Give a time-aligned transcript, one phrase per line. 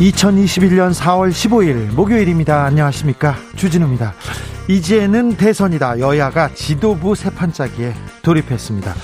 [0.00, 2.64] 2021년 4월 15일 목요일입니다.
[2.64, 3.36] 안녕하십니까.
[3.56, 4.14] 주진우입니다.
[4.66, 5.98] 이제는 대선이다.
[5.98, 8.94] 여야가 지도부 세판짜기에 돌입했습니다.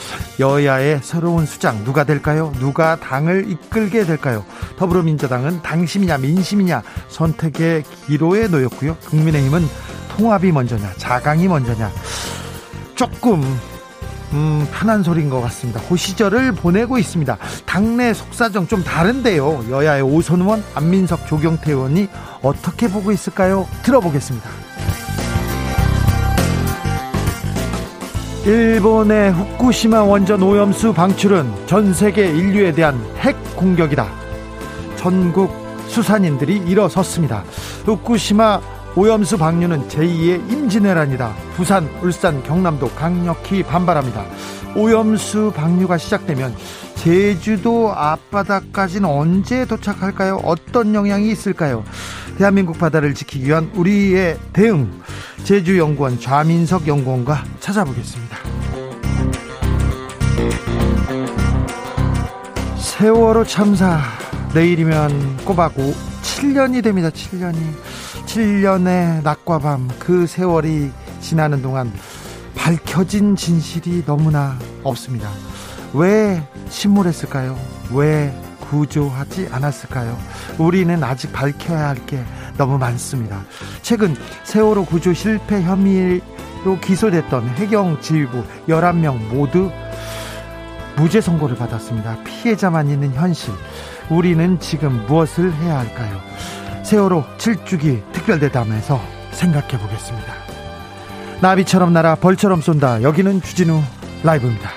[0.40, 2.50] 여야의 새로운 수장 누가 될까요?
[2.60, 4.46] 누가 당을 이끌게 될까요?
[4.78, 8.96] 더불어민주당은 당심이냐 민심이냐 선택의 기로에 놓였고요.
[9.04, 9.66] 국민의힘은
[10.16, 11.90] 통합이 먼저냐 자강이 먼저냐
[12.94, 13.42] 조금
[14.32, 15.80] 음, 편한 소리인 것 같습니다.
[15.80, 17.36] 호시절을 보내고 있습니다.
[17.64, 19.66] 당내 속사정 좀 다른데요.
[19.70, 22.08] 여야의 오선 의원, 안민석, 조경태 의원이
[22.42, 23.66] 어떻게 보고 있을까요?
[23.82, 24.48] 들어보겠습니다.
[28.44, 34.06] 일본의 후쿠시마 원전 오염수 방출은 전 세계 인류에 대한 핵 공격이다.
[34.96, 35.52] 전국
[35.88, 37.42] 수산인들이 일어섰습니다.
[37.84, 38.60] 후쿠시마
[38.96, 41.34] 오염수 방류는 제2의 임진왜란이다.
[41.54, 44.24] 부산, 울산, 경남도 강력히 반발합니다.
[44.74, 46.56] 오염수 방류가 시작되면
[46.94, 50.40] 제주도 앞바다까지는 언제 도착할까요?
[50.44, 51.84] 어떤 영향이 있을까요?
[52.38, 54.90] 대한민국 바다를 지키기 위한 우리의 대응
[55.44, 58.38] 제주연구원 좌민석 연구원과 찾아보겠습니다.
[62.78, 64.00] 세월호 참사
[64.54, 67.10] 내일이면 꼬박 7년이 됩니다.
[67.10, 67.56] 7년이
[68.26, 71.92] 7년의 낮과 밤 그 세월이 지나는 동안
[72.54, 75.28] 밝혀진 진실이 너무나 없습니다.
[75.94, 77.56] 왜 침몰했을까요?
[77.92, 78.34] 왜
[78.68, 80.18] 구조하지 않았을까요?
[80.58, 82.22] 우리는 아직 밝혀야 할 게
[82.58, 83.42] 너무 많습니다.
[83.82, 84.14] 최근
[84.44, 89.70] 세월호 구조 실패 혐의로 기소됐던 해경 지휘부 11명 모두
[90.96, 92.16] 무죄 선고를 받았습니다.
[92.24, 93.52] 피해자만 있는 현실.
[94.08, 96.18] 우리는 지금 무엇을 해야 할까요?
[96.86, 99.00] 세월호 7주기 특별대담에서
[99.32, 100.34] 생각해 보겠습니다.
[101.42, 103.02] 나비처럼 날아 벌처럼 쏜다.
[103.02, 103.80] 여기는 주진우
[104.22, 104.70] 라이브입니다.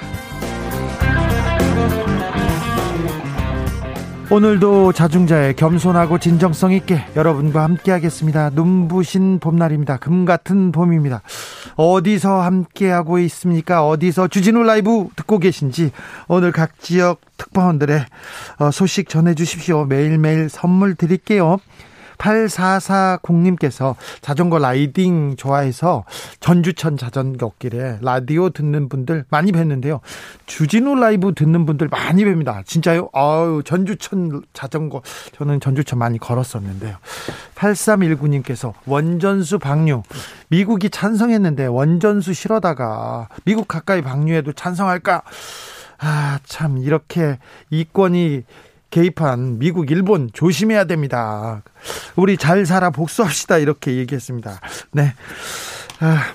[4.31, 8.49] 오늘도 자중자의 겸손하고 진정성 있게 여러분과 함께 하겠습니다.
[8.49, 9.97] 눈부신 봄날입니다.
[9.97, 11.21] 금 같은 봄입니다.
[11.75, 13.85] 어디서 함께 하고 있습니까?
[13.85, 15.91] 어디서 주진우 라이브 듣고 계신지
[16.27, 18.03] 오늘 각 지역 특파원들의
[18.57, 19.85] 어, 소식 전해 주십시오.
[19.85, 21.59] 매일매일 선물 드릴게요.
[22.19, 26.03] 8440님께서 자전거 riding 좋아해서
[26.39, 30.01] 전주천 자전거 길에 라디오 듣는 분들 많이 뵀는데요.
[30.45, 32.61] 주진우 라이브 듣는 분들 많이 뵙니다.
[32.65, 33.09] 진짜요?
[33.13, 35.01] 아유, 전주천 자전거.
[35.35, 36.97] 저는 전주천 많이 걸었었는데요.
[37.55, 40.03] 8319님께서 원전수 방류.
[40.49, 45.23] 미국이 찬성했는데 원전수 실어다가 미국 가까이 방류해도 찬성할까?
[46.01, 47.37] 아, 참, 이렇게
[47.69, 48.43] 이권이
[48.89, 51.63] 개입한 미국, 일본 조심해야 됩니다.
[52.15, 53.57] 우리 잘 살아 복수합시다.
[53.57, 54.59] 이렇게 얘기했습니다.
[54.91, 55.13] 네.
[55.99, 56.33] 아,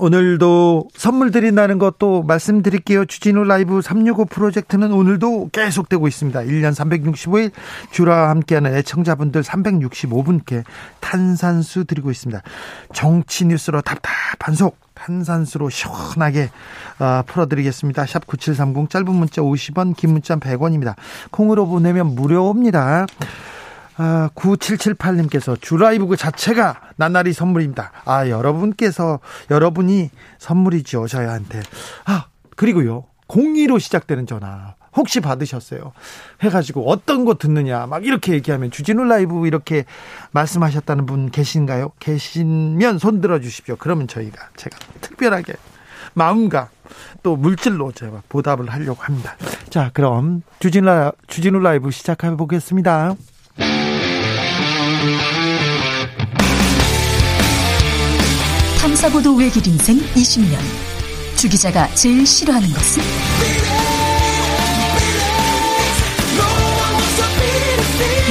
[0.00, 3.04] 오늘도 선물 드린다는 것도 말씀드릴게요.
[3.04, 6.40] 주진우 라이브 365 프로젝트는 오늘도 계속되고 있습니다.
[6.40, 7.52] 1년 365일
[7.90, 10.64] 주라 함께하는 애청자분들 365분께
[11.00, 12.42] 탄산수 드리고 있습니다.
[12.94, 16.50] 정치 뉴스로 답답한 속 탄산수로 시원하게
[16.98, 18.06] 어, 풀어드리겠습니다.
[18.06, 20.94] 샵 9730 짧은 문자 50원 긴 문자 100원입니다.
[21.30, 23.06] 콩으로 보내면 무료입니다.
[23.96, 27.92] 아, 9778님께서 주라이브 그 자체가 나날이 선물입니다.
[28.06, 31.60] 아, 여러분께서, 여러분이 선물이죠, 저희한테.
[32.06, 34.74] 아, 그리고요, 02로 시작되는 전화.
[34.96, 35.92] 혹시 받으셨어요?
[36.42, 39.84] 해가지고 어떤 거 듣느냐, 막 이렇게 얘기하면 주진우 라이브 이렇게
[40.32, 41.92] 말씀하셨다는 분 계신가요?
[41.98, 43.76] 계시면 손 들어 주십시오.
[43.78, 45.54] 그러면 저희가, 제가 특별하게
[46.14, 46.70] 마음과
[47.22, 49.36] 또 물질로 제가 보답을 하려고 합니다.
[49.68, 53.14] 자, 그럼 주진우, 주진우 라이브 시작해 보겠습니다.
[58.80, 60.58] 탐사보도 외길 인생 20년.
[61.36, 63.79] 주 기자가 제일 싫어하는 것은?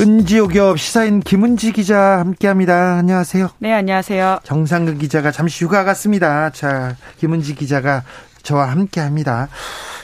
[0.00, 2.98] 은지오기업 시사인 김은지 기자 함께합니다.
[2.98, 3.48] 안녕하세요.
[3.58, 4.40] 네, 안녕하세요.
[4.44, 6.50] 정상근 기자가 잠시 휴가 갔습니다.
[6.50, 8.04] 자, 김은지 기자가
[8.42, 9.48] 저와 함께합니다.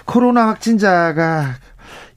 [0.05, 1.55] 코로나 확진자가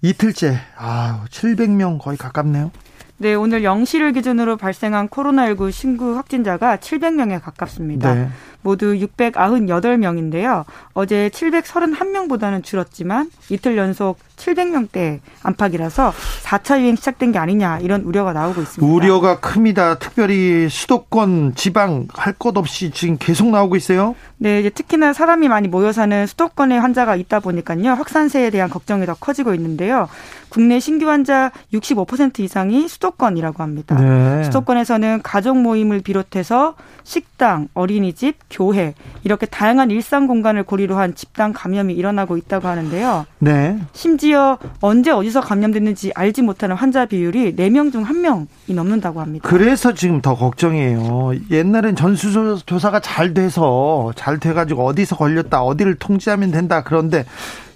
[0.01, 2.71] 이틀째 아 700명 거의 가깝네요.
[3.19, 8.13] 네, 오늘 0시를 기준으로 발생한 코로나19 신규 확진자가 700명에 가깝습니다.
[8.13, 8.29] 네.
[8.61, 10.65] 모두 698명인데요.
[10.93, 16.13] 어제 731명보다는 줄었지만 이틀 연속 700명대 안팎이라서
[16.43, 18.93] 4차 유행 시작된 게 아니냐 이런 우려가 나오고 있습니다.
[18.93, 19.97] 우려가 큽니다.
[19.99, 24.15] 특별히 수도권, 지방 할 것 없이 지금 계속 나오고 있어요.
[24.37, 27.93] 네, 이제 특히나 사람이 많이 모여 사는 수도권에 환자가 있다 보니까요.
[27.93, 30.07] 확산세에 대한 걱정이 더 커지고 있는데요.
[30.49, 33.95] 국내 신규 환자 65% 이상이 수도권이라고 합니다.
[33.99, 34.43] 네.
[34.43, 41.93] 수도권에서는 가족 모임을 비롯해서 식당, 어린이집, 교회 이렇게 다양한 일상 공간을 고리로 한 집단 감염이
[41.93, 43.25] 일어나고 있다고 하는데요.
[43.39, 43.77] 네.
[43.93, 49.47] 심지어 언제 어디서 감염됐는지 알지 못하는 환자 비율이 4명 중 1명이 넘는다고 합니다.
[49.47, 51.31] 그래서 지금 더 걱정이에요.
[51.51, 56.83] 옛날엔 전수조사가 잘 돼서 잘 돼 가지고 어디서 걸렸다, 어디를 통제하면 된다.
[56.83, 57.25] 그런데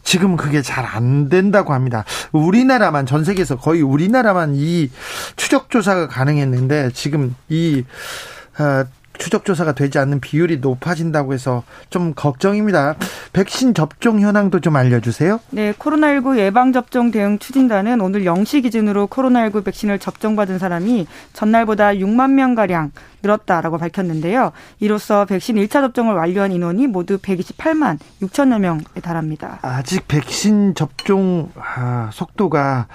[0.03, 2.05] 지금 그게 잘 안 된다고 합니다.
[2.31, 4.89] 우리나라만 전 세계에서 거의 우리나라만 이
[5.35, 7.83] 추적 조사가 가능했는데 지금 이
[8.59, 8.83] 어,
[9.21, 12.95] 추적 조사가 되지 않는 비율이 높아진다고 해서 좀 걱정입니다.
[13.33, 15.39] 백신 접종 현황도 좀 알려주세요.
[15.51, 22.31] 네, 코로나19 예방 접종 대응 추진단은 오늘 0시 기준으로 코로나19 백신을 접종받은 사람이 전날보다 6만
[22.31, 22.91] 명 가량
[23.23, 24.51] 늘었다라고 밝혔는데요.
[24.79, 29.59] 이로써 백신 1차 접종을 완료한 인원이 모두 128만 6천여 명에 달합니다.
[29.61, 32.87] 아직 백신 접종 아, 속도가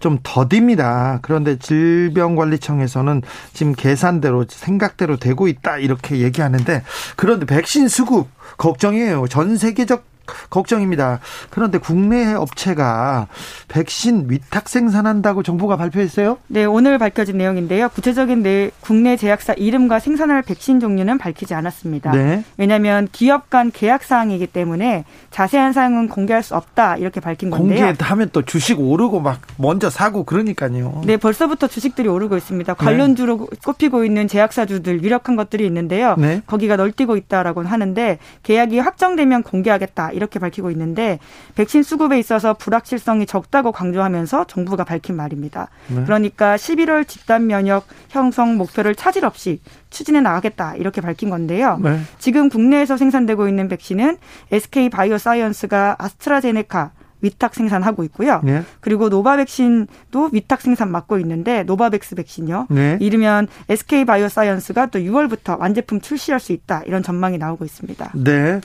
[0.00, 1.18] 좀 더딥니다.
[1.22, 3.22] 그런데 질병관리청에서는
[3.52, 6.82] 지금 계산대로 생각대로 되고 있다 이렇게 얘기하는데
[7.16, 9.26] 그런데 백신 수급 걱정이에요.
[9.28, 10.13] 전 세계적
[10.50, 11.20] 걱정입니다.
[11.50, 13.28] 그런데 국내 업체가
[13.68, 16.38] 백신 위탁 생산한다고 정부가 발표했어요?
[16.48, 17.88] 네, 오늘 밝혀진 내용인데요.
[17.90, 22.12] 구체적인 내 국내 제약사 이름과 생산할 백신 종류는 밝히지 않았습니다.
[22.12, 22.44] 네.
[22.56, 27.86] 왜냐하면 기업 간 계약 사항이기 때문에 자세한 사항은 공개할 수 없다 이렇게 밝힌 건데요.
[27.86, 31.02] 공개하면 또 주식 오르고 막 먼저 사고 그러니까요.
[31.04, 32.74] 네, 벌써부터 주식들이 오르고 있습니다.
[32.74, 33.56] 관련주로 네.
[33.64, 36.14] 꼽히고 있는 제약사주들 위력한 것들이 있는데요.
[36.18, 36.42] 네.
[36.46, 40.12] 거기가 널뛰고 있다라고 하는데 계약이 확정되면 공개하겠다.
[40.14, 41.18] 이렇게 밝히고 있는데
[41.54, 45.68] 백신 수급에 있어서 불확실성이 적다고 강조하면서 정부가 밝힌 말입니다.
[45.88, 46.04] 네.
[46.04, 51.78] 그러니까 11월 집단 면역 형성 목표를 차질 없이 추진해 나가겠다 이렇게 밝힌 건데요.
[51.82, 52.00] 네.
[52.18, 54.16] 지금 국내에서 생산되고 있는 백신은
[54.50, 56.92] SK 바이오사이언스가 아스트라제네카
[57.24, 58.40] 위탁 생산하고 있고요.
[58.44, 58.62] 네.
[58.80, 62.66] 그리고 노바 백신도 위탁 생산 맡고 있는데 노바백스 백신요.
[62.70, 62.98] 네.
[63.00, 68.12] 이르면 SK 바이오사이언스가 또 6월부터 완제품 출시할 수 있다 이런 전망이 나오고 있습니다.
[68.14, 68.60] 네.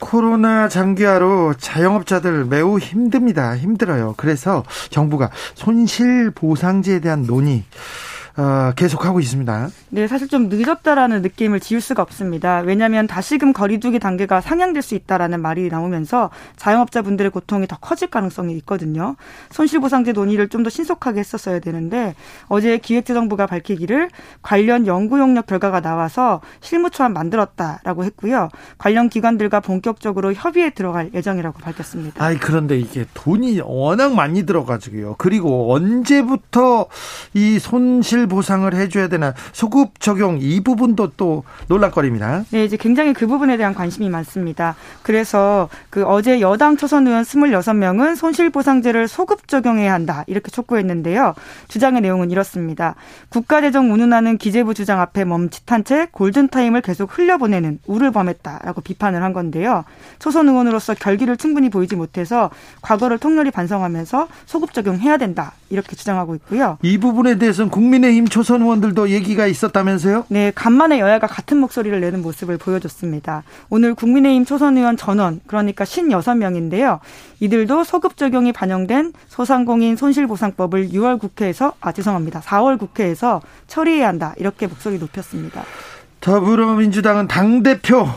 [0.00, 3.56] 코로나 장기화로 자영업자들 매우 힘듭니다.
[3.56, 4.14] 힘들어요.
[4.16, 7.62] 그래서 정부가 손실 보상제에 대한 논의
[8.36, 9.68] 어, 계속하고 있습니다.
[9.90, 12.60] 네, 사실 좀 늦었다라는 느낌을 지울 수가 없습니다.
[12.60, 19.16] 왜냐하면 다시금 거리두기 단계가 상향될 수 있다라는 말이 나오면서 자영업자분들의 고통이 더 커질 가능성이 있거든요.
[19.50, 22.14] 손실보상제 논의를 좀 더 신속하게 했었어야 되는데
[22.46, 24.10] 어제 기획재정부가 밝히기를
[24.42, 28.48] 관련 연구 용역 결과가 나와서 실무초안 만들었다라고 했고요.
[28.78, 32.24] 관련 기관들과 본격적으로 협의에 들어갈 예정이라고 밝혔습니다.
[32.24, 35.16] 아이 그런데 이게 돈이 워낙 많이 들어가지고요.
[35.18, 36.86] 그리고 언제부터
[37.34, 42.44] 이 손실 보상을 해줘야 되나 소급 적용 이 부분도 또 논란거리입니다.
[42.50, 44.74] 네, 이제 굉장히 그 부분에 대한 관심이 많습니다.
[45.02, 51.34] 그래서 그 어제 여당 초선 의원 26명은 손실 보상제를 소급 적용해야 한다 이렇게 촉구했는데요.
[51.68, 52.94] 주장의 내용은 이렇습니다.
[53.28, 59.84] 국가재정 운운하는 기재부 주장 앞에 멈칫한 채 골든타임을 계속 흘려보내는 우를 범했다라고 비판을 한 건데요.
[60.18, 62.50] 초선 의원으로서 결기를 충분히 보이지 못해서
[62.82, 66.78] 과거를 통렬히 반성하면서 소급 적용해야 된다 이렇게 주장하고 있고요.
[66.82, 70.26] 이 부분에 대해서는 국민의 국민의힘 초선 의원들도 얘기가 있었다면서요?
[70.28, 73.42] 네, 간만에 여야가 같은 목소리를 내는 모습을 보여줬습니다.
[73.70, 77.00] 오늘 국민의힘 초선 의원 전원, 그러니까 56명인데요.
[77.40, 82.40] 이들도 소급 적용이 반영된 소상공인 손실보상법을 6월 국회에서, 아, 죄송합니다.
[82.40, 84.34] 4월 국회에서 처리해야 한다.
[84.36, 85.64] 이렇게 목소리 높였습니다.
[86.20, 88.08] 더불어민주당은 당대표,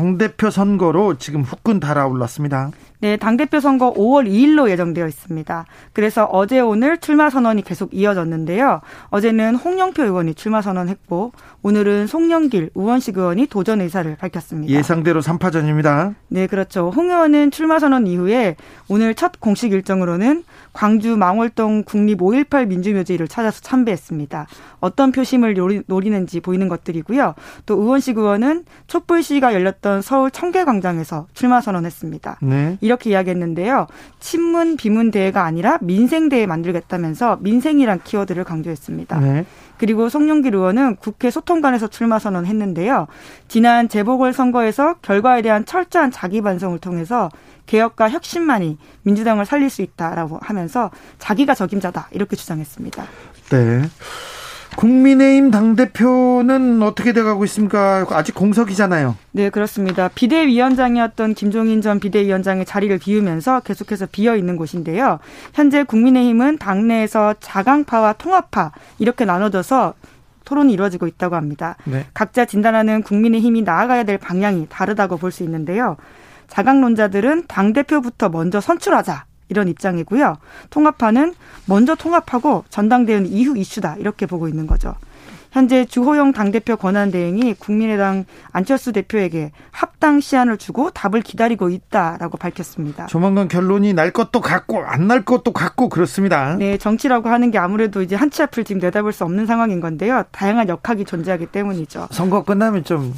[0.00, 2.70] 당대표 선거로 지금 후끈 달아올랐습니다.
[3.02, 5.64] 네, 당대표 선거 5월 2일로 예정되어 있습니다.
[5.94, 8.82] 그래서 어제 오늘 출마 선언이 계속 이어졌는데요.
[9.08, 14.72] 어제는 홍영표 의원이 출마 선언했고 오늘은 송영길, 우원식 의원이 도전 의사를 밝혔습니다.
[14.72, 16.14] 예상대로 3파전입니다.
[16.28, 16.90] 네, 그렇죠.
[16.94, 18.56] 홍 의원은 출마 선언 이후에
[18.88, 24.46] 오늘 첫 공식 일정으로는 광주 망월동 국립 5.18 민주묘지를 찾아서 참배했습니다.
[24.80, 25.54] 어떤 표심을
[25.86, 27.34] 노리, 는지 보이는 것들이고요.
[27.66, 32.38] 또 우원식 의원은 촛불 시위가 열렸던 지역이었던 서울 청계광장에서 출마 선언했습니다.
[32.42, 32.78] 네.
[32.80, 33.88] 이렇게 이야기했는데요.
[34.20, 39.18] 친문 비문 대회가 아니라 민생 대회 만들겠다면서 민생이란 키워드를 강조했습니다.
[39.18, 39.44] 네.
[39.78, 43.08] 그리고 송영길 의원은 국회 소통관에서 출마 선언했는데요.
[43.48, 47.28] 지난 재보궐 선거에서 결과에 대한 철저한 자기 반성을 통해서
[47.66, 53.04] 개혁과 혁신만이 민주당을 살릴 수 있다라고 하면서 자기가 적임자다 이렇게 주장했습니다.
[53.50, 53.82] 네.
[54.76, 58.06] 국민의힘 당대표는 어떻게 돼가고 있습니까?
[58.10, 59.16] 아직 공석이잖아요.
[59.32, 60.08] 네, 그렇습니다.
[60.14, 65.18] 비대위원장이었던 김종인 전 비대위원장의 자리를 비우면서 계속해서 비어 있는 곳인데요.
[65.52, 69.94] 현재 국민의힘은 당내에서 자강파와 통합파 이렇게 나눠져서
[70.44, 71.76] 토론이 이루어지고 있다고 합니다.
[71.84, 72.06] 네.
[72.14, 75.96] 각자 진단하는 국민의힘이 나아가야 될 방향이 다르다고 볼 수 있는데요.
[76.48, 79.24] 자강론자들은 당대표부터 먼저 선출하자.
[79.50, 80.36] 이런 입장이고요.
[80.70, 81.34] 통합파는
[81.66, 83.96] 먼저 통합하고 전당대회는 이후 이슈다.
[83.98, 84.94] 이렇게 보고 있는 거죠.
[85.52, 93.06] 현재 주호영 당대표 권한대행이 국민의당 안철수 대표에게 합당 시한을 주고 답을 기다리고 있다라고 밝혔습니다.
[93.06, 96.54] 조만간 결론이 날 것도 같고 안 날 것도 같고 그렇습니다.
[96.54, 100.22] 네, 정치라고 하는 게 아무래도 이제 한치 앞을 지금 내다볼 수 없는 상황인 건데요.
[100.30, 102.06] 다양한 역학이 존재하기 때문이죠.
[102.12, 103.12] 선거 끝나면 좀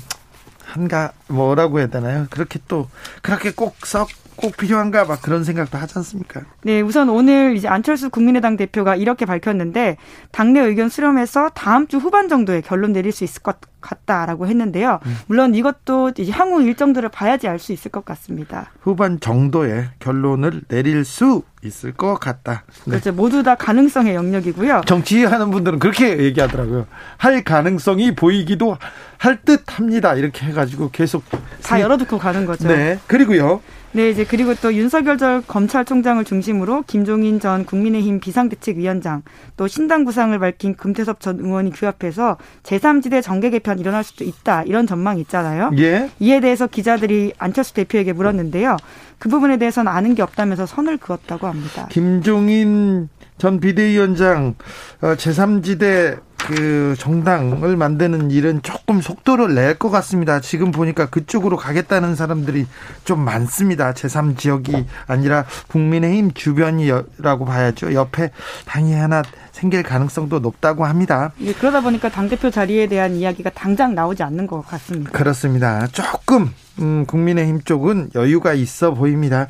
[0.65, 2.29] 한가 뭐라고 해야 되나요?
[2.31, 2.89] 그렇게 또
[3.21, 6.43] 그렇게 꼭 썩 꼭 필요한가 막 그런 생각도 하지 않습니까?
[6.63, 9.97] 네, 우선 오늘 이제 안철수 국민의당 대표가 이렇게 밝혔는데
[10.31, 15.01] 당내 의견 수렴해서 다음 주 후반 정도에 결론 내릴 수 있을 것 같다라고 했는데요.
[15.05, 15.17] 음.
[15.27, 18.71] 물론 이것도 이제 향후 일정들을 봐야지 알 수 있을 것 같습니다.
[18.81, 22.65] 후반 정도에 결론을 내릴 수 있을 것 같다.
[22.87, 22.93] 네.
[22.93, 23.13] 그렇죠.
[23.13, 24.83] 모두 다 가능성의 영역이고요.
[24.87, 26.87] 정치하는 분들은 그렇게 얘기하더라고요.
[27.19, 28.79] 할 가능성이 보이기도
[29.19, 30.15] 할 듯합니다.
[30.15, 31.23] 이렇게 해가지고 계속
[31.63, 32.67] 다 열어두고 가는 거죠.
[32.67, 32.99] 네.
[33.07, 33.61] 그리고요.
[33.95, 39.23] 네, 이제 그리고 또 윤석열 전 검찰총장을 중심으로 김종인 전 국민의힘 비상대책위원장
[39.59, 44.63] 또 신당 구상을 밝힌 금태섭 전 의원이 그 앞에서 제3지대 정계 개편 일어날 수도 있다
[44.63, 45.73] 이런 전망이 있잖아요.
[45.77, 46.11] 예.
[46.21, 48.79] 이에 대해서 기자들이 안철수 대표에게 물었는데요.
[49.19, 51.87] 그 부분에 대해서는 아는 게 없다면서 선을 그었다고 합니다.
[51.91, 53.11] 김종인
[53.43, 54.55] 전 비대위원장
[55.01, 60.39] 어, 제3지대 그 정당을 만드는 일은 조금 속도를 낼 것 같습니다.
[60.41, 62.69] 지금 보니까 그쪽으로 가겠다는 사람들이
[63.05, 63.95] 좀 많습니다.
[63.95, 67.95] 제3 지역이 아니라 국민의힘 주변이라고 봐야죠.
[67.95, 68.31] 옆에
[68.67, 71.33] 당이 하나 생길 가능성도 높다고 합니다.
[71.39, 75.11] 네, 그러다 보니까 당대표 자리에 대한 이야기가 당장 나오지 않는 것 같습니다.
[75.11, 75.89] 그렇습니다.
[75.89, 79.49] 조금 음, 국민의힘 쪽은 여유가 있어 보입니다.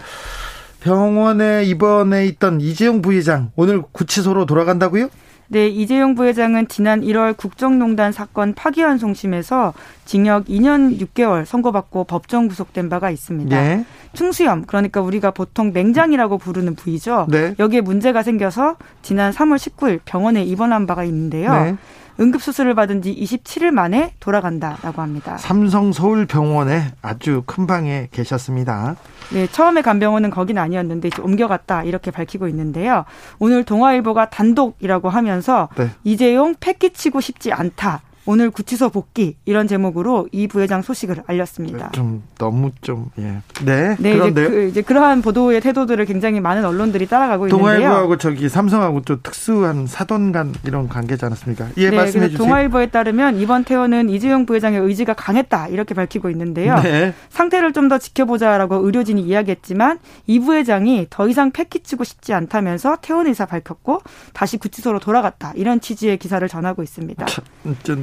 [0.82, 5.08] 병원에 입원해 있던 이재용 부회장 오늘 구치소로 돌아간다고요?
[5.46, 9.74] 네, 이재용 부회장은 지난 1월 국정농단 사건 파기환송심에서
[10.06, 13.60] 징역 2년 6개월 선고받고 법정 구속된 바가 있습니다.
[13.60, 13.84] 네.
[14.14, 17.26] 충수염, 그러니까 우리가 보통 맹장이라고 부르는 부위죠.
[17.30, 17.54] 네.
[17.58, 21.52] 여기에 문제가 생겨서 지난 3월 19일 병원에 입원한 바가 있는데요.
[21.52, 21.76] 네.
[22.20, 25.36] 응급수술을 받은 지 27일 만에 돌아간다라고 합니다.
[25.38, 28.96] 삼성 서울병원에 아주 큰 방에 계셨습니다.
[29.32, 33.04] 네, 처음에 간 병원은 거긴 아니었는데 이제 옮겨갔다 이렇게 밝히고 있는데요.
[33.38, 35.90] 오늘 동아일보가 단독이라고 하면서 네.
[36.04, 38.02] 이재용 패기치고 싶지 않다.
[38.26, 41.90] 오늘 구치소 복귀 이런 제목으로 이 부회장 소식을 알렸습니다.
[41.92, 43.42] 좀 너무 좀 예.
[43.64, 43.96] 네.
[43.98, 44.46] 네 그런데요.
[44.46, 47.88] 이제, 그, 이제 그러한 보도의 태도들을 굉장히 많은 언론들이 따라가고 동아일보하고 있는데요.
[47.88, 51.68] 동아일보하고 저기 삼성하고 좀 특수한 사돈간 이런 관계지 않았습니까?
[51.76, 52.38] 예, 네, 말씀해 주세요.
[52.38, 56.80] 동아일보에 따르면 이번 퇴원은 이재용 부회장의 의지가 강했다 이렇게 밝히고 있는데요.
[56.80, 57.14] 네.
[57.30, 63.44] 상태를 좀 더 지켜보자라고 의료진이 이야기했지만 이 부회장이 더 이상 패키치고 싶지 않다면서 퇴원 의사
[63.44, 64.00] 밝혔고
[64.32, 67.26] 다시 구치소로 돌아갔다 이런 취지의 기사를 전하고 있습니다.
[67.26, 67.44] 참,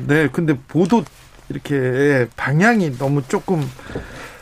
[0.10, 1.04] 네, 근데 보도
[1.50, 3.62] 이렇게 방향이 너무 조금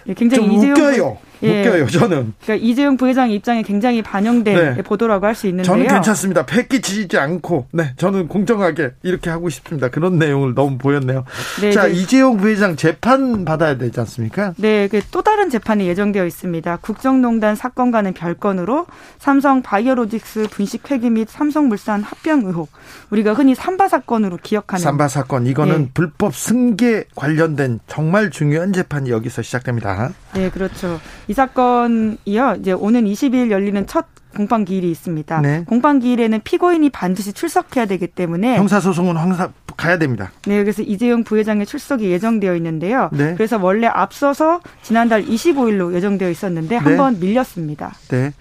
[0.07, 1.17] 예, 굉장히 좀 웃겨요.
[1.43, 1.61] 예.
[1.61, 2.33] 웃겨요, 저는.
[2.43, 4.81] 그러니까 이재용 부회장 입장에 굉장히 반영된 네.
[4.81, 5.71] 보도라고 할 수 있는데요.
[5.71, 6.45] 저는 괜찮습니다.
[6.47, 9.89] 패기치지 않고, 네, 저는 공정하게 이렇게 하고 싶습니다.
[9.89, 11.25] 그런 내용을 너무 보였네요.
[11.61, 11.93] 네, 자, 네.
[11.93, 14.53] 이재용 부회장 재판 받아야 되지 않습니까?
[14.57, 16.77] 네, 그또 다른 재판이 예정되어 있습니다.
[16.77, 18.87] 국정농단 사건과는 별건으로
[19.19, 22.69] 삼성 바이오로직스 분식 회계 및 삼성물산 합병 의혹.
[23.11, 24.81] 우리가 흔히 삼바 사건으로 기억하는.
[24.81, 25.45] 삼바 사건.
[25.45, 25.89] 이거는 네.
[25.93, 30.11] 불법 승계 관련된 정말 중요한 재판이 여기서 시작됩니다.
[30.37, 30.99] 네, 그렇죠.
[31.27, 32.57] 이 사건이요.
[32.59, 35.41] 이제 오는 20일 열리는 첫 공판 기일이 있습니다.
[35.41, 35.63] 네.
[35.65, 40.31] 공판 기일에는 피고인이 반드시 출석해야 되기 때문에 형사 소송은 항상 가야 됩니다.
[40.45, 43.09] 네, 그래서 이재용 부회장의 출석이 예정되어 있는데요.
[43.13, 43.33] 네.
[43.35, 46.77] 그래서 원래 앞서서 지난달 25일로 예정되어 있었는데 네.
[46.77, 47.93] 한번 밀렸습니다.
[48.09, 48.31] 네.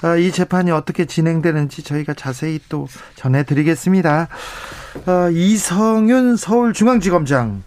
[0.00, 4.28] 아, 이 재판이 어떻게 진행되는지 저희가 자세히 또 전해드리겠습니다.
[5.06, 7.62] 아, 이성윤 서울중앙지검장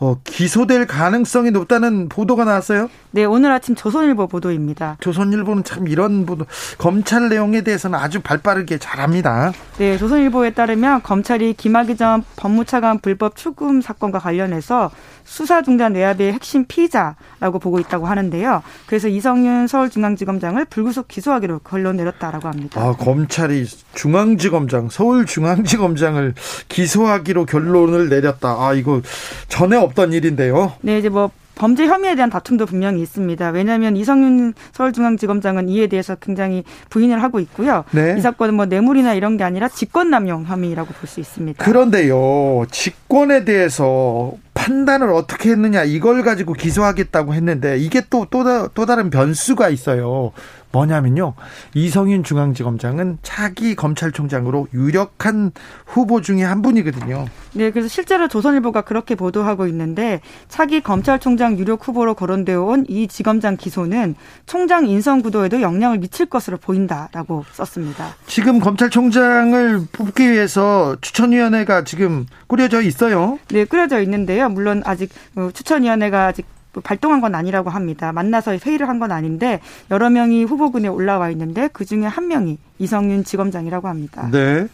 [0.00, 2.88] 어, 기소될 가능성이 높다는 보도가 나왔어요?
[3.10, 4.96] 네, 오늘 아침 조선일보 보도입니다.
[5.00, 6.46] 조선일보는 참 이런 보도,
[6.78, 9.52] 검찰 내용에 대해서는 아주 발 빠르게 잘합니다.
[9.76, 14.90] 네, 조선일보에 따르면 검찰이 김학의 전 법무차관 불법 출금 사건과 관련해서
[15.24, 18.62] 수사 중단 외압의 핵심 피의자라고 보고 있다고 하는데요.
[18.86, 22.80] 그래서 이성윤 서울중앙지검장을 불구속 기소하기로 결론 내렸다라고 합니다.
[22.80, 26.34] 아, 검찰이 중앙지검장, 서울중앙지검장을
[26.68, 28.56] 기소하기로 결론을 내렸다.
[28.58, 29.02] 아, 이거
[29.48, 30.72] 전에 없던 일인데요.
[30.82, 33.50] 네, 이제 뭐 범죄 혐의에 대한 다툼도 분명히 있습니다.
[33.50, 37.84] 왜냐하면 이성윤 서울중앙지검장은 이에 대해서 굉장히 부인을 하고 있고요.
[37.90, 38.14] 네.
[38.16, 41.62] 이 사건은 뭐 뇌물이나 이런 게 아니라 직권남용 혐의라고 볼 수 있습니다.
[41.62, 50.32] 그런데요, 직권에 대해서 판단을 어떻게 했느냐 이걸 가지고 기소하겠다고 했는데 이게 또또또 다른 변수가 있어요.
[50.72, 51.34] 뭐냐면요.
[51.74, 55.52] 이성윤 중앙지검장은 차기 검찰총장으로 유력한
[55.86, 57.26] 후보 중에 한 분이거든요.
[57.54, 63.56] 네, 그래서 실제로 조선일보가 그렇게 보도하고 있는데 차기 검찰총장 유력 후보로 거론되어 온 이 지검장
[63.56, 64.14] 기소는
[64.46, 68.14] 총장 인선 구도에도 영향을 미칠 것으로 보인다라고 썼습니다.
[68.26, 73.38] 지금 검찰총장을 뽑기 위해서 추천위원회가 지금 꾸려져 있어요.
[73.48, 74.48] 네, 꾸려져 있는데요.
[74.48, 78.12] 물론 아직 어, 추천위원회가 아직 뭐 발동한 건 아니라고 합니다.
[78.12, 79.60] 만나서 회의를 한 건 아닌데
[79.90, 84.28] 여러 명이 후보군에 올라와 있는데 그 중에 한 명이 이성윤 지검장이라고 합니다.
[84.30, 84.66] 네.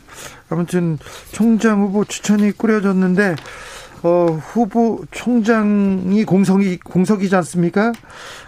[0.50, 0.98] 아무튼
[1.32, 3.36] 총장 후보 추천이 꾸려졌는데
[4.02, 7.92] 어, 후보 총장이 공석이 공석이지 않습니까?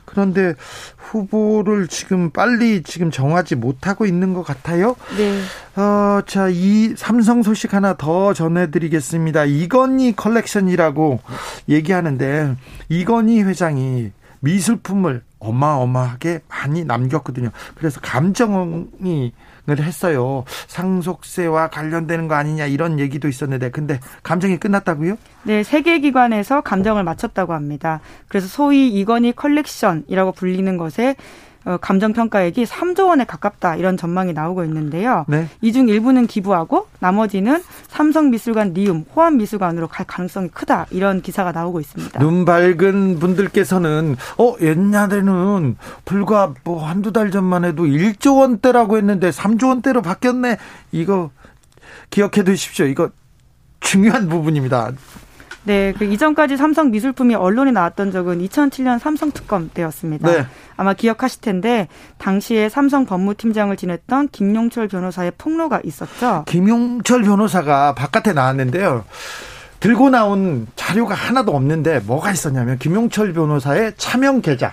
[0.05, 0.55] 그런데
[0.97, 4.97] 후보를 지금 빨리 지금 정하지 못하고 있는 것 같아요.
[5.17, 5.41] 네.
[5.81, 9.45] 어, 자, 이 삼성 소식 하나 더 전해드리겠습니다.
[9.45, 11.21] 이건희 컬렉션이라고
[11.69, 12.57] 얘기하는데
[12.89, 17.51] 이건희 회장이 미술품을 어마어마하게 많이 남겼거든요.
[17.75, 18.53] 그래서 감정이
[19.05, 19.31] 을
[19.77, 20.45] 했어요.
[20.67, 25.17] 상속세와 관련되는 거 아니냐 이런 얘기도 있었는데 근데 감정이 끝났다고요?
[25.43, 28.01] 네, 세계 기관에서 감정을 마쳤다고 합니다.
[28.29, 31.17] 그래서 소위 이건희 컬렉션이라고 불리는 것에 어,
[31.77, 35.25] 감정 평가액이 3조 원에 가깝다 이런 전망이 나오고 있는데요.
[35.29, 35.49] 네.
[35.61, 42.21] 이중 일부는 기부하고 나머지는 삼성미술관 리움 호암미술관으로 갈 가능성이 크다 이런 기사가 나오고 있습니다.
[42.21, 49.69] 눈 밝은 분들께서는 어 옛날에는 불과 뭐 한두 달 전만 해도 1조 원대라고 했는데 3조
[49.69, 50.57] 원대로 바뀌었네.
[50.93, 51.31] 이거
[52.11, 52.87] 기억해 두십시오.
[52.87, 53.11] 이거
[53.81, 54.93] 중요한 부분입니다.
[55.69, 60.33] 네, 그 이전까지 삼성 미술품이 언론에 나왔던 적은 2007년 삼성 특검 때였습니다.
[60.33, 60.47] 네.
[60.79, 66.47] 아마 기억하실 텐데 당시에 삼성 법무팀장을 지냈던 김용철 변호사의 폭로가 있었죠.
[66.49, 69.05] 김용철 변호사가 바깥에 나왔는데요.
[69.81, 74.73] 들고 나온 자료가 하나도 없는데 뭐가 있었냐면 김용철 변호사의 차명 계좌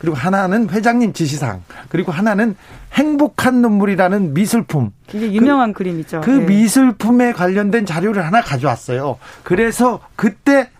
[0.00, 2.56] 그리고 하나는 회장님 지시상, 그리고 하나는
[2.94, 4.92] 행복한 눈물이라는 미술품.
[5.12, 6.22] 이게 유명한 그, 그림이죠.
[6.22, 6.46] 그 네.
[6.46, 9.18] 미술품에 관련된 자료를 하나 가져왔어요.
[9.44, 10.70] 그래서 그때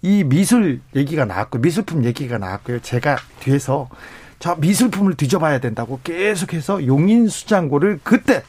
[0.00, 2.78] 이 미술 얘기가 나왔고 미술품 얘기가 나왔고요.
[2.78, 3.88] 제가 뒤에서
[4.38, 8.44] 저 미술품을 뒤져봐야 된다고 계속해서 용인 수장고를 그때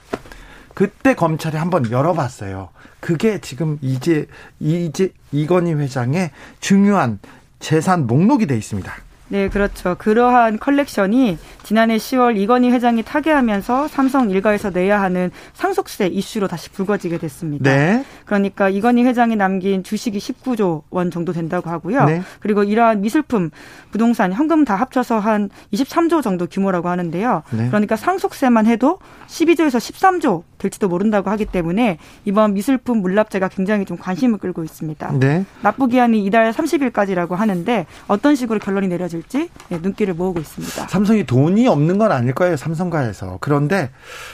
[0.75, 2.69] 그때 검찰이 한번 열어봤어요.
[2.99, 4.27] 그게 지금 이제
[4.59, 7.17] 이제 이건희 회장의 중요한
[7.59, 9.08] 재산 목록이 돼 있습니다.
[9.29, 9.95] 네, 그렇죠.
[9.97, 17.19] 그러한 컬렉션이 지난해 10월 이건희 회장이 타계하면서 삼성 일가에서 내야 하는 상속세 이슈로 다시 불거지게
[17.19, 17.63] 됐습니다.
[17.69, 18.03] 네.
[18.25, 22.05] 그러니까 이건희 회장이 남긴 주식이 19조 원 정도 된다고 하고요.
[22.05, 22.21] 네.
[22.39, 23.51] 그리고 이러한 미술품,
[23.91, 27.43] 부동산, 현금 다 합쳐서 한 23조 정도 규모라고 하는데요.
[27.51, 27.67] 네.
[27.67, 34.37] 그러니까 상속세만 해도 12조에서 13조 될지도 모른다고 하기 때문에 이번 미술품 물납제가 굉장히 좀 관심을
[34.37, 35.13] 끌고 있습니다.
[35.19, 35.45] 네.
[35.61, 40.87] 납부 기한이 이달 30일까지라고 하는데 어떤 식으로 결론이 내려질 될지 예, 눈길을 모으고 있습니다.
[40.87, 42.55] 삼성이 돈이 없는 건 아닐 거예요.
[42.55, 43.37] 삼성가에서.
[43.41, 43.91] 그런데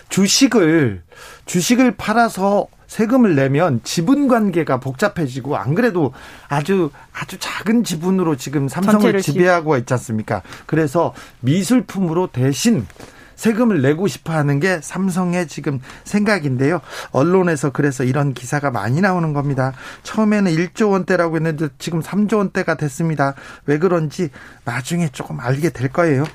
[0.09, 1.03] 주식을
[1.45, 6.13] 주식을 팔아서 세금을 내면 지분 관계가 복잡해지고 안 그래도
[6.47, 10.41] 아주 아주 작은 지분으로 지금 삼성을 지배하고 있지 않습니까?
[10.65, 12.85] 그래서 미술품으로 대신
[13.36, 16.82] 세금을 내고 싶어 하는 게 삼성의 지금 생각인데요.
[17.12, 19.74] 언론에서 그래서 이런 기사가 많이 나오는 겁니다.
[20.04, 23.36] 처음에는 1조 원대라고 했는데 지금 3조 원대가 됐습니다.
[23.65, 24.30] 왜 그런지
[24.63, 26.26] 나중에 조금 알게 될 거예요.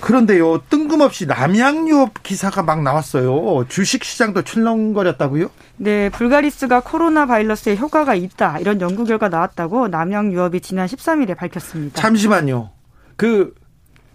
[0.00, 3.66] 그런데요, 뜬금없이 남양유업 기사가 막 나왔어요.
[3.68, 5.50] 주식 시장도 출렁거렸다고요?
[5.76, 8.58] 네, 불가리스가 코로나 바이러스에 효과가 있다.
[8.58, 12.00] 이런 연구 결과 나왔다고 남양유업이 지난 13일에 밝혔습니다.
[12.00, 12.70] 잠시만요.
[13.16, 13.52] 그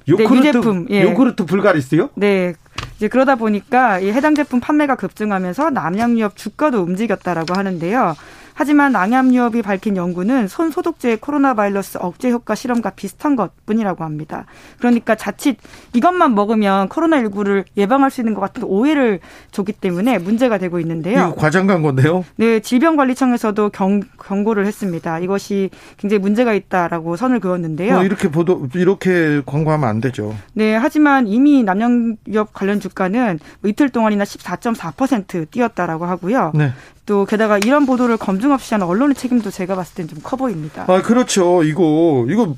[0.07, 0.87] 요구르트, 네, 유제품.
[0.89, 1.01] 예.
[1.03, 2.09] 요구르트 불가리스요?
[2.15, 2.53] 네.
[2.97, 8.15] 이제 그러다 보니까 이 해당 제품 판매가 급증하면서 남양유업 주가도 움직였다라고 하는데요.
[8.57, 14.45] 하지만 앙암유업이 밝힌 연구는 손 소독제의 코로나 바이러스 억제 효과 실험과 비슷한 것뿐이라고 합니다.
[14.79, 15.57] 그러니까 자칫
[15.93, 19.19] 이것만 먹으면 코로나19를 예방할 수 있는 것 같은 오해를
[19.51, 21.27] 줬기 때문에 문제가 되고 있는데요.
[21.27, 22.23] 이거 과장 광고인데요?
[22.37, 25.19] 네, 질병관리청에서도 경, 경고를 했습니다.
[25.19, 27.97] 이것이 굉장히 문제가 있다라고 선을 그었는데요.
[27.97, 30.33] 어, 이렇게 보도 이렇게 광고하면 안 되죠.
[30.53, 36.53] 네, 하지만 이미 남양유업 관련 주가는 뭐 이틀 동안이나 14.4% 뛰었다라고 하고요.
[36.55, 36.71] 네.
[37.05, 40.85] 또 게다가 이런 보도를 검증 없이 하는 언론의 책임도 제가 봤을 땐 좀 커 보입니다.
[40.87, 41.63] 아, 그렇죠.
[41.63, 42.55] 이거 이거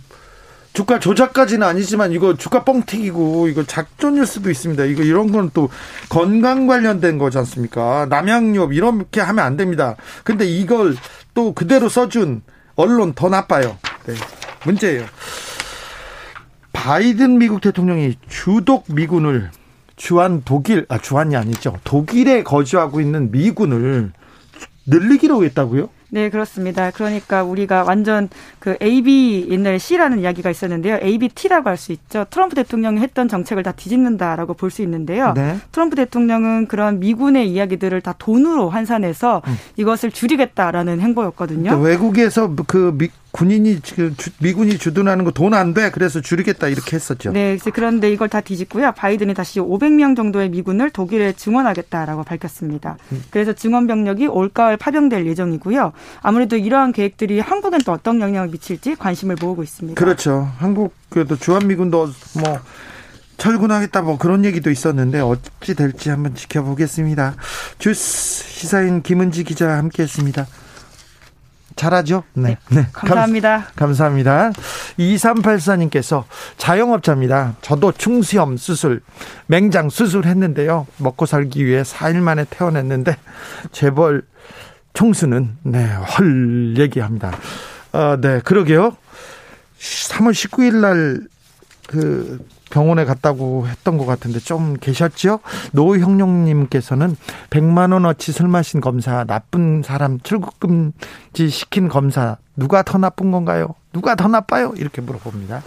[0.73, 4.85] 주가 조작까지는 아니지만 이거 주가 뻥튀기고 이거 작전일 수도 있습니다.
[4.85, 5.69] 이거 이런 건 또
[6.09, 8.05] 건강 관련된 거지 않습니까?
[8.09, 9.95] 남양유업 이렇게 하면 안 됩니다.
[10.23, 10.95] 근데 이걸
[11.33, 12.41] 또 그대로 써준
[12.75, 13.77] 언론 더 나빠요.
[14.05, 14.13] 네.
[14.65, 15.05] 문제예요.
[16.73, 19.49] 바이든 미국 대통령이 주독 미군을
[19.95, 21.75] 주한 독일 아 주한이 아니죠.
[21.83, 24.11] 독일에 거주하고 있는 미군을
[24.87, 25.89] 늘리기로 했다고요?
[26.09, 26.89] 네, 그렇습니다.
[26.91, 30.99] 그러니까 우리가 완전 그 AB 옛날에 C라는 이야기가 있었는데요.
[31.01, 32.25] ABT라고 할 수 있죠.
[32.29, 35.33] 트럼프 대통령이 했던 정책을 다 뒤집는다라고 볼 수 있는데요.
[35.35, 35.57] 네.
[35.73, 39.57] 트럼프 대통령은 그런 미군의 이야기들을 다 돈으로 환산해서 음.
[39.75, 41.63] 이것을 줄이겠다라는 행보였거든요.
[41.71, 45.91] 그러니까 외국에서 그 미, 군인이 지금 미군이 주둔하는 거 돈 안 돼.
[45.91, 47.31] 그래서 줄이겠다 이렇게 했었죠.
[47.31, 48.93] 네, 그런데 이걸 다 뒤집고요.
[48.93, 52.97] 바이든이 다시 500명 정도의 미군을 독일에 증원하겠다라고 밝혔습니다.
[53.11, 53.23] 음.
[53.29, 55.93] 그래서 증원 병력이 올가을 파병될 예정이고요.
[56.21, 59.99] 아무래도 이러한 계획들이 한국엔 또 어떤 영향을 미칠지 관심을 모으고 있습니다.
[59.99, 60.49] 그렇죠.
[60.57, 62.09] 한국 그래도 주한 미군도
[62.41, 62.59] 뭐
[63.37, 67.35] 철군하겠다 뭐 그런 얘기도 있었는데 어찌 될지 한번 지켜보겠습니다.
[67.77, 70.47] 주스 시사인 김은지 기자 함께했습니다.
[71.77, 72.23] 잘하죠?
[72.33, 72.57] 네.
[72.69, 72.81] 네.
[72.81, 72.87] 네.
[72.91, 73.67] 감사합니다.
[73.75, 74.51] 감, 사합니다
[74.99, 76.25] 2384님께서
[76.57, 77.55] 자영업자입니다.
[77.61, 79.01] 저도 충수염 수술,
[79.45, 80.87] 맹장 수술했는데요.
[80.97, 83.15] 먹고 살기 위해 4일 만에 퇴원했는데
[83.71, 84.23] 재벌
[84.93, 87.31] 총수는 네, 헐 얘기합니다.
[87.93, 88.97] 아, 네, 그러게요.
[89.79, 91.37] 3월 19일 날
[91.87, 95.39] 그 병원에 갔다고 했던 것 같은데 좀 계셨죠?
[95.73, 97.15] 노형룡님께서는
[97.49, 103.75] 100만 원어치 술 마신 검사, 나쁜 사람 출국금지 시킨 검사 누가 더 나쁜 건가요?
[103.93, 104.73] 누가 더 나빠요?
[104.77, 105.63] 이렇게 물어봅니다.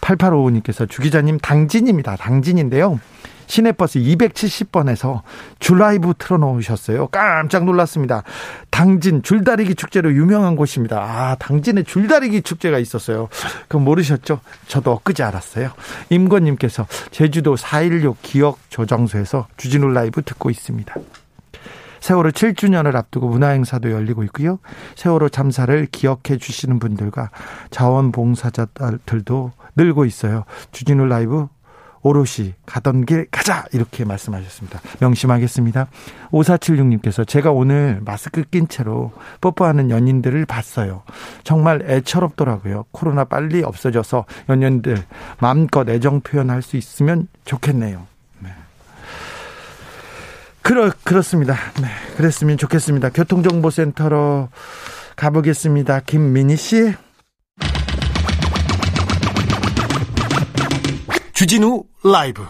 [0.00, 2.16] 8855님께서 주기자님 당진입니다.
[2.16, 2.98] 당진인데요.
[3.50, 5.22] 시내버스 270번에서
[5.58, 7.08] 줄라이브 틀어놓으셨어요.
[7.08, 8.22] 깜짝 놀랐습니다.
[8.70, 10.98] 당진 줄다리기 축제로 유명한 곳입니다.
[11.00, 13.28] 아, 당진에 줄다리기 축제가 있었어요.
[13.68, 14.40] 그럼 모르셨죠?
[14.68, 15.72] 저도 엊그제 알았어요.
[16.10, 20.94] 임권님께서 제주도 4.16 기억 조정소에서 주진우 라이브 듣고 있습니다.
[21.98, 24.60] 세월호 7주년을 앞두고 문화행사도 열리고 있고요.
[24.94, 27.30] 세월호 참사를 기억해 주시는 분들과
[27.70, 30.44] 자원봉사자들도 늘고 있어요.
[30.72, 31.48] 주진우 라이브
[32.02, 34.80] 오롯이 가던 길 가자 이렇게 말씀하셨습니다.
[35.00, 35.88] 명심하겠습니다.
[36.30, 41.02] 5476님께서 제가 오늘 마스크 낀 채로 뽀뽀하는 연인들을 봤어요.
[41.44, 42.86] 정말 애처롭더라고요.
[42.90, 45.02] 코로나 빨리 없어져서 연인들
[45.40, 48.06] 마음껏 애정 표현할 수 있으면 좋겠네요.
[48.38, 48.50] 네.
[50.62, 51.54] 그렇 그렇습니다.
[51.82, 53.10] 네, 그랬으면 좋겠습니다.
[53.10, 54.48] 교통정보센터로
[55.16, 56.00] 가보겠습니다.
[56.00, 56.94] 김민희 씨.
[61.40, 62.42] 주진우 라이브.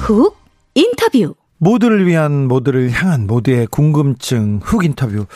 [0.00, 0.36] 훅
[0.74, 1.36] 인터뷰.
[1.58, 5.26] 모두를 위한 모두를 향한 모두의 궁금증 훅 인터뷰.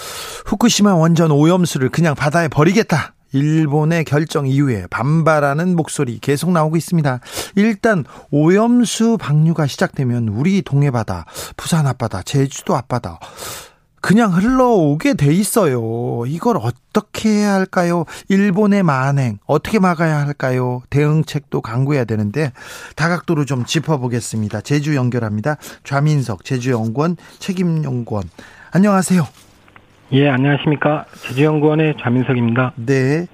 [0.47, 7.21] 후쿠시마 원전 오염수를 그냥 바다에 버리겠다 일본의 결정 이후에 반발하는 목소리 계속 나오고 있습니다.
[7.57, 13.19] 일단 오염수 방류가 시작되면 우리 동해바다, 부산 앞바다, 제주도 앞바다
[14.07, 16.25] 그냥 흘러오게 돼 있어요.
[16.29, 18.05] 이걸 어떻게 해야 할까요?
[18.29, 20.81] 일본의 만행 어떻게 막아야 할까요?
[20.91, 22.53] 대응책도 강구해야 되는데
[22.95, 24.61] 다각도로 좀 짚어보겠습니다.
[24.61, 25.57] 제주 연결합니다.
[25.83, 28.31] 좌민석 제주연구원 책임연구원
[28.71, 29.46] 안녕하세요.
[30.13, 31.05] 예, 안녕하십니까.
[31.23, 32.73] 제주연구원의 좌민석입니다.
[32.77, 33.27] 네.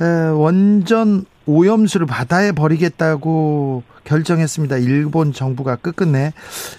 [0.00, 4.76] 에, 원전 오염수를 바다에 버리겠다고 결정했습니다.
[4.78, 6.32] 일본 정부가 끝끝내.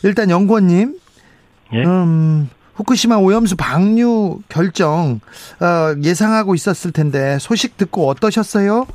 [0.04, 1.00] 일단 연구원님.
[1.74, 1.84] 예.
[1.84, 5.20] 음, 후쿠시마 오염수 방류 결정
[5.60, 8.86] 어, 예상하고 있었을 텐데 소식 듣고 어떠셨어요?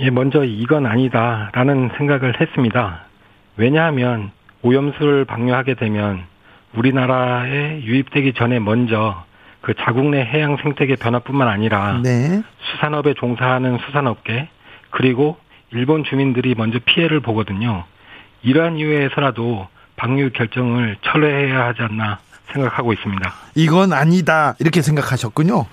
[0.00, 3.04] 예, 먼저 이건 아니다라는 생각을 했습니다.
[3.56, 4.32] 왜냐하면
[4.62, 6.24] 오염수를 방류하게 되면
[6.76, 9.24] 우리나라에 유입되기 전에 먼저
[9.60, 12.42] 그 자국 내 해양 생태계 변화뿐만 아니라 네.
[12.58, 14.48] 수산업에 종사하는 수산업계
[14.90, 15.38] 그리고
[15.72, 17.84] 일본 주민들이 먼저 피해를 보거든요.
[18.42, 22.18] 이러한 이유에서라도 방류 결정을 철회해야 하지 않나
[22.52, 23.32] 생각하고 있습니다.
[23.54, 25.66] 이건 아니다 이렇게 생각하셨군요.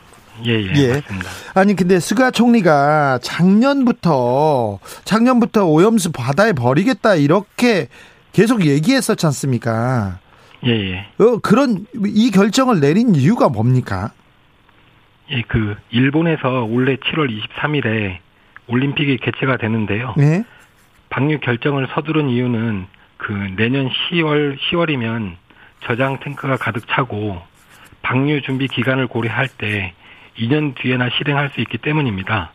[0.46, 0.88] 예, 예, 예.
[0.94, 1.30] 맞습니다.
[1.54, 7.90] 아니 근데 스가 총리가 작년부터 작년부터 오염수 바다에 버리겠다 이렇게
[8.32, 10.20] 계속 얘기했었지 않습니까?
[10.66, 11.08] 예, 예.
[11.24, 14.12] 어, 그런 이 결정을 내린 이유가 뭡니까?
[15.32, 18.18] 예, 그 일본에서 올해 7월 23일에
[18.68, 20.14] 올림픽이 개최가 되는데요.
[20.18, 20.44] 네.
[21.10, 22.86] 방류 결정을 서두른 이유는
[23.18, 25.36] 그 내년 10월 10월이면
[25.84, 27.42] 저장 탱크가 가득 차고
[28.02, 29.94] 방류 준비 기간을 고려할 때
[30.38, 32.52] 2년 뒤에나 실행할 수 있기 때문입니다.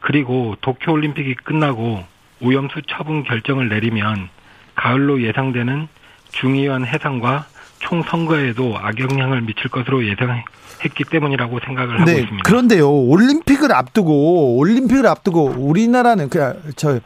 [0.00, 2.04] 그리고 도쿄 올림픽이 끝나고
[2.40, 4.28] 오염수 처분 결정을 내리면
[4.74, 5.88] 가을로 예상되는
[6.32, 7.46] 중의원 해상과
[7.80, 12.42] 총선거에도 악영향을 미칠 것으로 예상했기 때문이라고 생각을 하고 네, 있습니다.
[12.44, 17.00] 그런데요, 올림픽을 앞두고 올림픽을 앞두고 우리나라는 그냥 저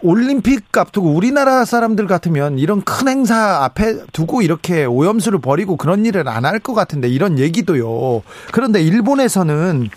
[0.00, 6.26] 올림픽 앞두고 우리나라 사람들 같으면 이런 큰 행사 앞에 두고 이렇게 오염수를 버리고 그런 일을
[6.28, 8.22] 안 할 것 같은데 이런 얘기도요.
[8.52, 9.88] 그런데 일본에서는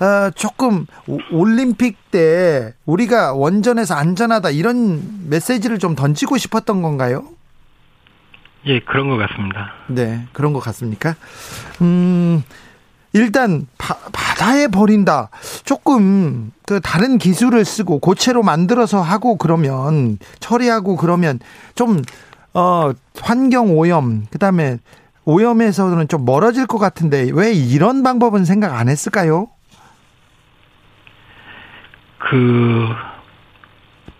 [0.00, 0.86] 어, 조금
[1.32, 7.24] 올림픽 때 우리가 원전에서 안전하다 이런 메시지를 좀 던지고 싶었던 건가요?
[8.66, 9.72] 예, 그런 것 같습니다.
[9.88, 11.14] 네, 그런 것 같습니까?
[11.80, 12.42] 음,
[13.12, 15.30] 일단 바, 바다에 버린다.
[15.64, 21.38] 조금 그 다른 기술을 쓰고 고체로 만들어서 하고 그러면 처리하고 그러면
[21.74, 22.02] 좀
[22.54, 24.78] 어, 환경 오염 그다음에
[25.24, 29.48] 오염에서는 좀 멀어질 것 같은데 왜 이런 방법은 생각 안 했을까요?
[32.18, 32.88] 그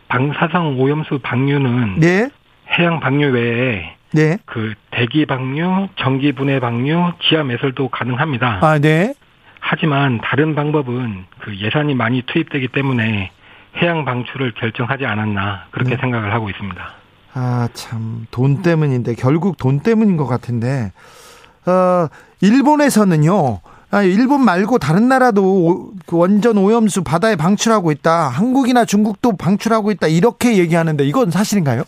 [0.08, 2.30] 방사성 오염수 방류는 네?
[2.78, 4.38] 해양 방류 외에 네.
[4.46, 8.58] 그 대기 방류, 전기 분해 방류, 지하 매설도 가능합니다.
[8.62, 9.14] 아, 네.
[9.60, 13.30] 하지만 다른 방법은 그 예산이 많이 투입되기 때문에
[13.76, 15.96] 해양 방출을 결정하지 않았나 그렇게 네.
[16.00, 16.92] 생각을 하고 있습니다.
[17.34, 18.26] 아, 참.
[18.30, 20.92] 돈 때문인데 결국 돈 때문인 것 같은데.
[21.66, 22.08] 어,
[22.40, 23.60] 일본에서는요.
[23.92, 28.28] 아, 일본 말고 다른 나라도 그 원전 오염수 바다에 방출하고 있다.
[28.28, 30.06] 한국이나 중국도 방출하고 있다.
[30.06, 31.84] 이렇게 얘기하는데 이건 사실인가요?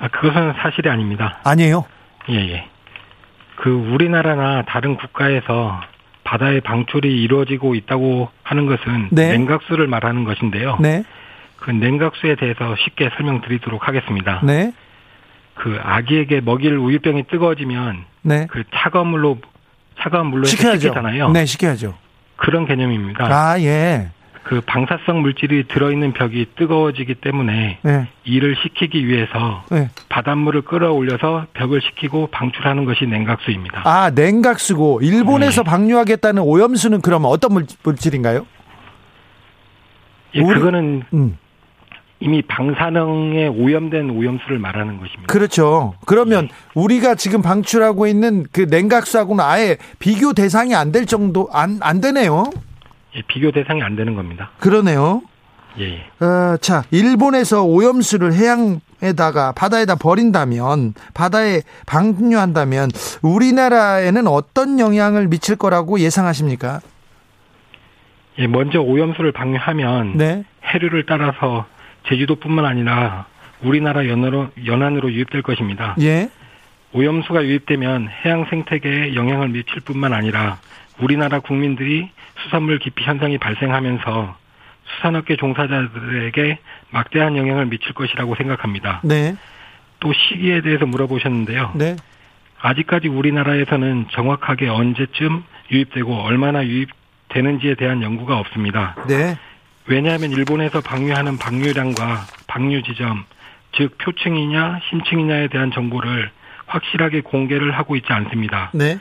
[0.00, 1.38] 아, 그것은 사실이 아닙니다.
[1.44, 1.84] 아니에요?
[2.30, 2.68] 예, 예.
[3.56, 5.80] 그 우리나라나 다른 국가에서
[6.24, 9.32] 바다의 방출이 이루어지고 있다고 하는 것은 네.
[9.32, 10.78] 냉각수를 말하는 것인데요.
[10.80, 11.04] 네.
[11.58, 14.40] 그 냉각수에 대해서 쉽게 설명드리도록 하겠습니다.
[14.42, 14.72] 네.
[15.54, 18.46] 그 아기에게 먹일 우유병이 뜨거워지면 네.
[18.50, 19.38] 그 차가운 물로
[20.00, 21.30] 차가운 물로 식히잖아요.
[21.32, 21.94] 네, 식혀야죠.
[22.36, 23.26] 그런 개념입니다.
[23.26, 24.08] 아, 예.
[24.42, 28.08] 그 방사성 물질이 들어있는 벽이 뜨거워지기 때문에 네.
[28.24, 29.90] 이를 식히기 위해서 네.
[30.08, 33.82] 바닷물을 끌어올려서 벽을 식히고 방출하는 것이 냉각수입니다.
[33.84, 35.70] 아 냉각수고 일본에서 네.
[35.70, 38.46] 방류하겠다는 오염수는 그러면 어떤 물질인가요?
[40.34, 41.36] 예, 우리, 그거는 음.
[42.20, 45.32] 이미 방사능에 오염된 오염수를 말하는 것입니다.
[45.32, 45.94] 그렇죠.
[46.06, 46.54] 그러면 네.
[46.74, 52.44] 우리가 지금 방출하고 있는 그 냉각수하고는 아예 비교 대상이 안 될 정도 안 안 되네요.
[53.16, 54.50] 예, 비교 대상이 안 되는 겁니다.
[54.58, 55.22] 그러네요.
[55.78, 55.84] 예.
[56.20, 56.24] 예.
[56.24, 62.90] 어, 자, 일본에서 오염수를 해양에다가 바다에다 버린다면 바다에 방류한다면
[63.22, 66.80] 우리나라에는 어떤 영향을 미칠 거라고 예상하십니까?
[68.38, 70.44] 예, 먼저 오염수를 방류하면 네.
[70.64, 71.66] 해류를 따라서
[72.08, 73.26] 제주도뿐만 아니라
[73.62, 75.94] 우리나라 연으로, 연안으로 유입될 것입니다.
[76.00, 76.30] 예.
[76.92, 80.58] 오염수가 유입되면 해양 생태계에 영향을 미칠 뿐만 아니라
[81.00, 82.10] 우리나라 국민들이
[82.42, 84.36] 수산물 기피 현상이 발생하면서
[84.96, 86.58] 수산업계 종사자들에게
[86.90, 89.00] 막대한 영향을 미칠 것이라고 생각합니다.
[89.04, 89.36] 네.
[90.00, 91.72] 또 시기에 대해서 물어보셨는데요.
[91.74, 91.96] 네.
[92.60, 98.96] 아직까지 우리나라에서는 정확하게 언제쯤 유입되고 얼마나 유입되는지에 대한 연구가 없습니다.
[99.08, 99.36] 네.
[99.86, 103.24] 왜냐하면 일본에서 방류하는 방류량과 방류 지점,
[103.72, 106.30] 즉 표층이냐 심층이냐에 대한 정보를
[106.66, 108.70] 확실하게 공개를 하고 있지 않습니다.
[108.74, 108.98] 네.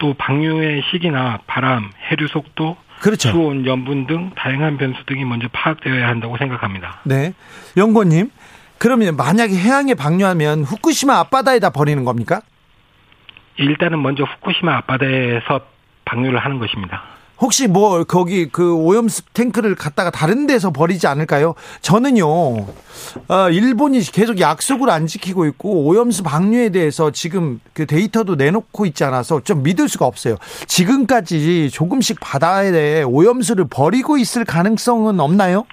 [0.00, 3.30] 또 방류의 시기나 바람, 해류 속도, 그렇죠.
[3.30, 7.00] 수온, 염분 등 다양한 변수 등이 먼저 파악되어야 한다고 생각합니다.
[7.04, 7.34] 네.
[7.76, 8.30] 연구원님,
[8.78, 12.40] 그러면 만약에 해양에 방류하면 후쿠시마 앞바다에다 버리는 겁니까?
[13.56, 15.60] 일단은 먼저 후쿠시마 앞바다에서
[16.06, 17.02] 방류를 하는 것입니다.
[17.40, 21.54] 혹시 뭐 거기 그 오염수 탱크를 갖다가 다른 데서 버리지 않을까요?
[21.80, 28.84] 저는요, 어, 일본이 계속 약속을 안 지키고 있고 오염수 방류에 대해서 지금 그 데이터도 내놓고
[28.86, 30.36] 있지 않아서 좀 믿을 수가 없어요.
[30.66, 35.64] 지금까지 조금씩 바다에 오염수를 버리고 있을 가능성은 없나요?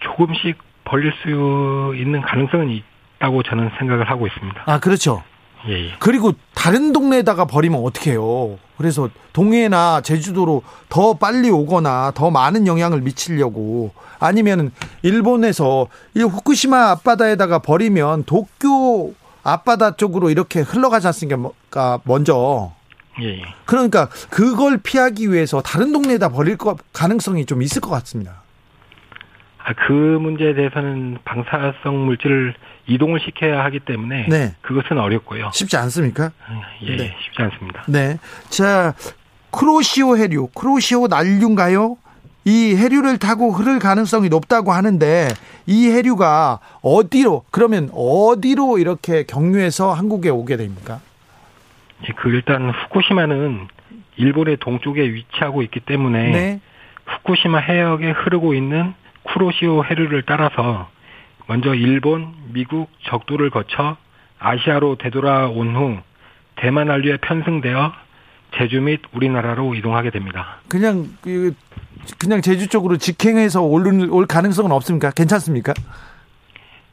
[0.00, 2.70] 조금씩 버릴 수 있는 가능성은
[3.18, 4.64] 있다고 저는 생각을 하고 있습니다.
[4.66, 5.22] 아, 그렇죠.
[5.66, 5.90] 예, 예.
[5.98, 8.58] 그리고 다른 동네에다가 버리면 어떡해요.
[8.76, 14.70] 그래서 동해나 제주도로 더 빨리 오거나 더 많은 영향을 미치려고 아니면
[15.02, 22.00] 일본에서 이 후쿠시마 앞바다에다가 버리면 도쿄 앞바다 쪽으로 이렇게 흘러가지 않습니까?
[22.04, 22.72] 먼저.
[23.20, 23.42] 예, 예.
[23.64, 28.42] 그러니까 그걸 피하기 위해서 다른 동네에다 버릴 거 가능성이 좀 있을 것 같습니다.
[29.64, 32.54] 아, 그 문제에 대해서는 방사성 물질을
[32.88, 34.54] 이동을 시켜야 하기 때문에 네.
[34.62, 35.50] 그것은 어렵고요.
[35.52, 36.32] 쉽지 않습니까?
[36.82, 37.16] 예, 네.
[37.22, 37.84] 쉽지 않습니다.
[37.86, 38.18] 네.
[38.48, 38.94] 자,
[39.50, 41.96] 크로시오 해류, 크로시오 난류인가요?
[42.44, 45.28] 이 해류를 타고 흐를 가능성이 높다고 하는데
[45.66, 51.00] 이 해류가 어디로 그러면 어디로 이렇게 경유해서 한국에 오게 됩니까?
[52.08, 53.68] 예, 그 일단 후쿠시마는
[54.16, 56.60] 일본의 동쪽에 위치하고 있기 때문에 네.
[57.04, 60.88] 후쿠시마 해역에 흐르고 있는 쿠로시오 해류를 따라서
[61.48, 63.96] 먼저 일본, 미국 적도를 거쳐
[64.38, 65.98] 아시아로 되돌아온 후
[66.56, 67.92] 대만 한류에 편승되어
[68.56, 70.58] 제주 및 우리나라로 이동하게 됩니다.
[70.68, 71.54] 그냥 그
[72.18, 75.10] 그냥 제주 쪽으로 직행해서 올, 올 가능성은 없습니까?
[75.10, 75.74] 괜찮습니까?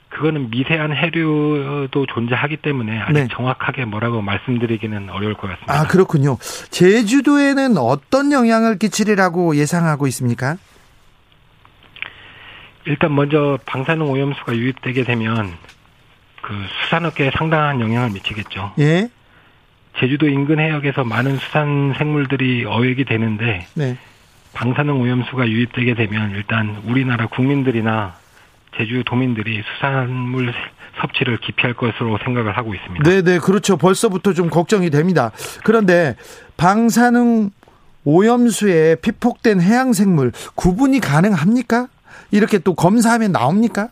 [0.09, 3.27] 그거는 미세한 해류도 존재하기 때문에 아직 네.
[3.31, 5.73] 정확하게 뭐라고 말씀드리기는 어려울 것 같습니다.
[5.73, 6.37] 아 그렇군요.
[6.69, 10.55] 제주도에는 어떤 영향을 끼치리라고 예상하고 있습니까?
[12.85, 15.51] 일단 먼저 방사능 오염수가 유입되게 되면
[16.41, 18.73] 그 수산업계에 상당한 영향을 미치겠죠.
[18.79, 19.09] 예.
[19.99, 23.97] 제주도 인근 해역에서 많은 수산 생물들이 어획이 되는데 네.
[24.53, 28.15] 방사능 오염수가 유입되게 되면 일단 우리나라 국민들이나
[28.77, 30.53] 제주 도민들이 수산물
[30.99, 33.09] 섭취를 기피할 것으로 생각을 하고 있습니다.
[33.09, 33.77] 네, 네, 그렇죠.
[33.77, 35.31] 벌써부터 좀 걱정이 됩니다.
[35.63, 36.15] 그런데
[36.57, 37.51] 방사능
[38.03, 41.87] 오염수에 피폭된 해양 생물 구분이 가능합니까?
[42.31, 43.89] 이렇게 또 검사하면 나옵니까?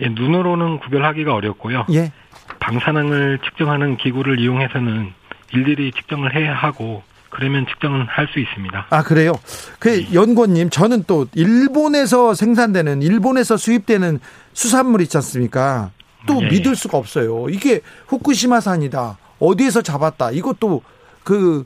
[0.00, 1.86] 예, 눈으로는 구별하기가 어렵고요.
[1.92, 2.12] 예.
[2.60, 5.12] 방사능을 측정하는 기구를 이용해서는
[5.52, 8.86] 일일이 측정을 해야 하고 그러면 측정은 할 수 있습니다.
[8.90, 9.32] 아 그래요?
[9.78, 10.14] 그 네.
[10.14, 14.20] 연구원님 저는 또 일본에서 생산되는 일본에서 수입되는
[14.52, 15.90] 수산물 있지 않습니까?
[16.26, 16.48] 또 예.
[16.48, 17.48] 믿을 수가 없어요.
[17.50, 19.18] 이게 후쿠시마산이다.
[19.38, 20.30] 어디에서 잡았다.
[20.32, 20.82] 이것도
[21.24, 21.64] 그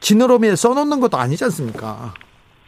[0.00, 2.14] 지느러미에 써놓는 것도 아니지 않습니까?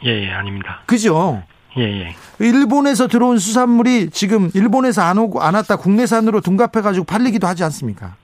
[0.05, 0.81] 예, 예 아닙니다.
[0.85, 1.43] 그죠?
[1.77, 2.15] 예, 예.
[2.39, 8.15] 일본에서 들어온 수산물이 지금 일본에서 안 오고 안 왔다 국내산으로 둔갑해 가지고 팔리기도 하지 않습니까?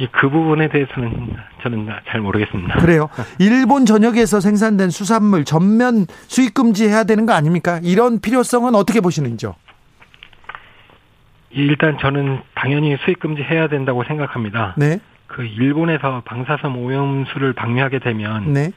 [0.00, 2.80] 예, 그 부분에 대해서는 저는 잘 모르겠습니다.
[2.80, 3.08] 그래요.
[3.38, 7.80] 일본 전역에서 생산된 수산물 전면 수입 금지해야 되는 거 아닙니까?
[7.82, 9.54] 이런 필요성은 어떻게 보시는지요?
[11.50, 14.74] 일단 저는 당연히 수입 금지해야 된다고 생각합니다.
[14.76, 14.98] 네.
[15.28, 18.72] 그 일본에서 방사선 오염수를 방류하게 되면 네.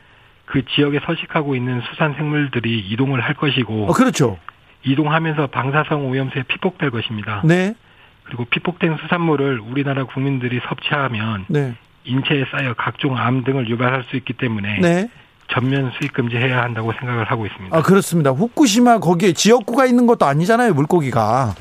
[0.48, 4.40] 그 지역에 서식하고 있는 수산 생물들이 이동을 할 것이고 어, 그렇죠.
[4.84, 7.42] 이동하면서 방사성 오염수에 피폭될 것입니다.
[7.46, 7.76] 네.
[8.24, 11.76] 그리고 피폭된 수산물을 우리나라 국민들이 섭취하면 네.
[12.06, 15.10] 인체에 쌓여 각종 암 등을 유발할 수 있기 때문에 네.
[15.50, 17.78] 전면 수입 금지해야 한다고 생각을 하고 있습니다.
[17.78, 18.32] 아 그렇습니다.
[18.32, 21.54] 후쿠시마 거기에 지역구가 있는 것도 아니잖아요, 물고기가.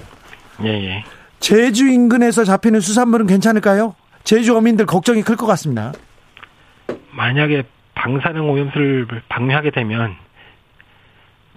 [0.64, 1.04] 예, 예.
[1.40, 3.94] 제주 인근에서 잡히는 수산물은 괜찮을까요?
[4.24, 5.92] 제주 어민들 걱정이 클 것 같습니다.
[7.12, 7.64] 만약에
[7.96, 10.14] 방사능 오염수를 방류하게 되면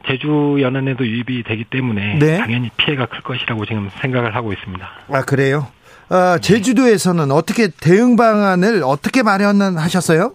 [0.07, 2.37] 제주 연안에도 유입이 되기 때문에 네.
[2.39, 4.89] 당연히 피해가 클 것이라고 지금 생각을 하고 있습니다.
[5.11, 5.67] 아 그래요?
[6.09, 10.33] 아, 제주도에서는 어떻게 대응 방안을 어떻게 마련하셨어요?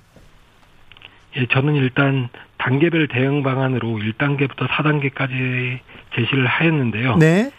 [1.37, 5.81] 예, 저는 일단 단계별 대응 방안으로 1단계부터 4단계까지
[6.15, 7.17] 제시를 하였는데요.
[7.17, 7.51] 네.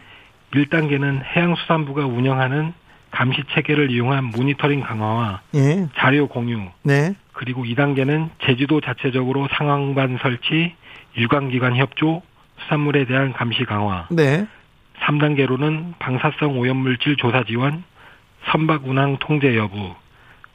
[0.54, 2.74] 1단계는 해양수산부가 운영하는
[3.12, 5.88] 감시 체계를 이용한 모니터링 강화와 예.
[5.98, 7.16] 자료 공유, 네.
[7.36, 10.74] 그리고 2단계는 제주도 자체적으로 상황반 설치,
[11.18, 12.22] 유관기관 협조,
[12.64, 14.08] 수산물에 대한 감시 강화.
[14.10, 14.48] 네.
[15.02, 17.84] 3단계로는 방사성 오염물질 조사 지원,
[18.52, 19.94] 선박 운항 통제 여부.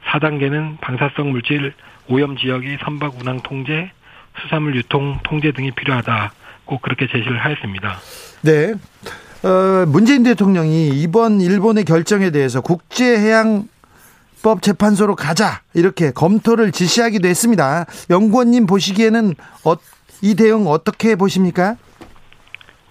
[0.07, 1.75] 4단계는 방사성 물질
[2.09, 3.91] 오염 지역의 선박 운항 통제,
[4.43, 6.33] 수산물 유통 통제 등이 필요하다.
[6.65, 7.99] 꼭 그렇게 제시를 하였습니다.
[8.43, 8.75] 네.
[9.43, 13.65] 어, 문재인 대통령이 이번 일본의 결정에 대해서 국제해양
[14.43, 17.87] 법 재판소로 가자 이렇게 검토를 지시하기도 했습니다.
[18.11, 19.75] 연구원님 보시기에는 어,
[20.23, 21.77] 이 대응 어떻게 보십니까?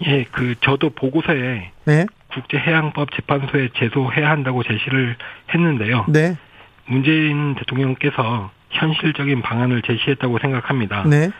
[0.06, 2.06] 예, 그 저도 보고서에 네.
[2.34, 5.16] 국제해양법 재판소에 제소해야 한다고 제시를
[5.54, 6.06] 했는데요.
[6.08, 6.38] 네.
[6.86, 11.04] 문재인 대통령께서 현실적인 방안을 제시했다고 생각합니다.
[11.08, 11.32] 네.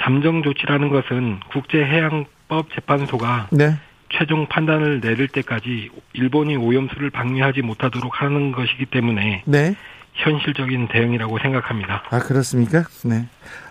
[0.00, 3.76] 잠정 조치라는 것은 국제해양법 재판소가 네.
[4.18, 9.74] 최종 판단을 내릴 때까지 일본이 오염수를 방류하지 못하도록 하는 것이기 때문에 네.
[10.14, 12.02] 현실적인 대응이라고 생각합니다.
[12.10, 12.84] 아 그렇습니까?
[13.04, 13.26] 네.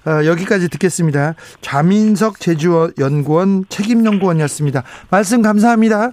[0.05, 1.35] 어, 여기까지 듣겠습니다.
[1.61, 4.83] 좌민석 제주연구원 책임연구원이었습니다.
[5.11, 6.11] 말씀 감사합니다.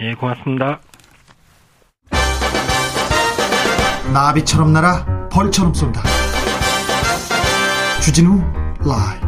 [0.00, 0.80] 예, 고맙습니다.
[4.12, 6.02] 나비처럼 날아 벌처럼 쏜다.
[8.00, 8.38] 주진우
[8.86, 9.23] 라이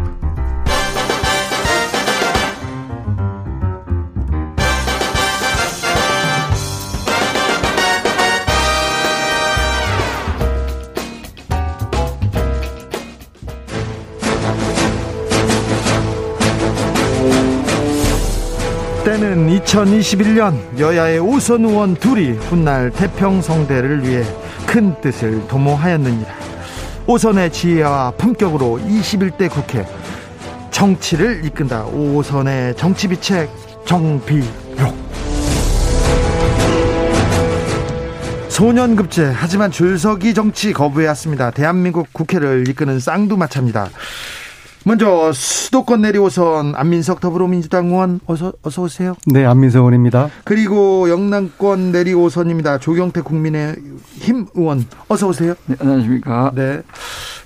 [19.07, 19.17] 브.
[19.17, 24.25] 올해는 2021년 여야의 오선 의원 둘이 훗날 태평성대를 위해
[24.67, 26.29] 큰 뜻을 도모하였느니라.
[27.07, 29.87] 오선의 지혜와 품격으로 21대 국회
[30.73, 31.85] 정치를 이끈다.
[31.87, 33.49] 오선의 정치비책
[33.87, 34.47] 정비록.
[38.49, 41.53] 소년급제 하지만 줄서기 정치 거부해왔습니다.
[41.53, 43.89] 대한민국 국회를 이끄는 쌍두마차입니다.
[44.87, 49.17] 먼저 수도권 내리오선 안민석 더불어민주당 의원 어서 어서 오세요.
[49.27, 50.31] 네, 안민석 의원입니다.
[50.45, 52.79] 그리고 영남권 내리오선입니다.
[52.79, 55.55] 조경태 국민의힘 의원 어서 오세요.
[55.67, 56.53] 네, 안녕하십니까.
[56.55, 56.83] 네.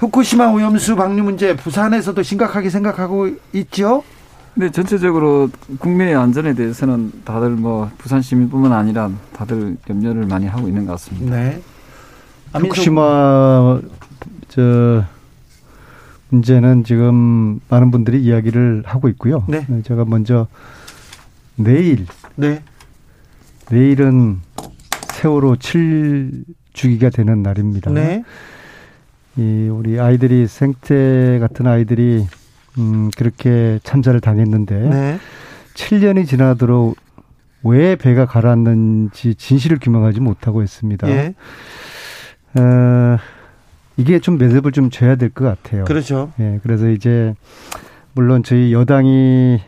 [0.00, 4.02] 후쿠시마 오염수 방류 문제 부산에서도 심각하게 생각하고 있죠.
[4.52, 10.84] 네, 전체적으로 국민의 안전에 대해서는 다들 뭐 부산 시민뿐만 아니라 다들 염려를 많이 하고 있는
[10.84, 11.34] 것 같습니다.
[11.34, 11.62] 네.
[12.52, 13.80] 후쿠시마
[14.48, 15.04] 저
[16.30, 19.44] 문제는 지금 많은 분들이 이야기를 하고 있고요.
[19.48, 19.66] 네.
[19.68, 19.82] 네.
[19.82, 20.46] 제가 먼저
[21.56, 22.06] 내일
[22.36, 22.62] 네.
[23.70, 24.38] 내일은
[25.12, 27.90] 세월호 7 주기가 되는 날입니다.
[27.90, 28.24] 네.
[29.36, 32.26] 이 우리 아이들이 생태 같은 아이들이
[32.78, 35.18] 음 그렇게 참사를 당했는데 네.
[35.74, 36.96] 7년이 지나도록
[37.62, 41.08] 왜 배가 가라앉는지 진실을 규명하지 못하고 있습니다.
[41.10, 41.34] 예.
[42.54, 43.18] 어,
[43.96, 45.84] 이게 좀 매듭을 좀 줘야 될 것 같아요.
[45.84, 46.32] 그렇죠.
[46.40, 47.34] 예, 그래서 이제
[48.14, 49.60] 물론 저희 여당이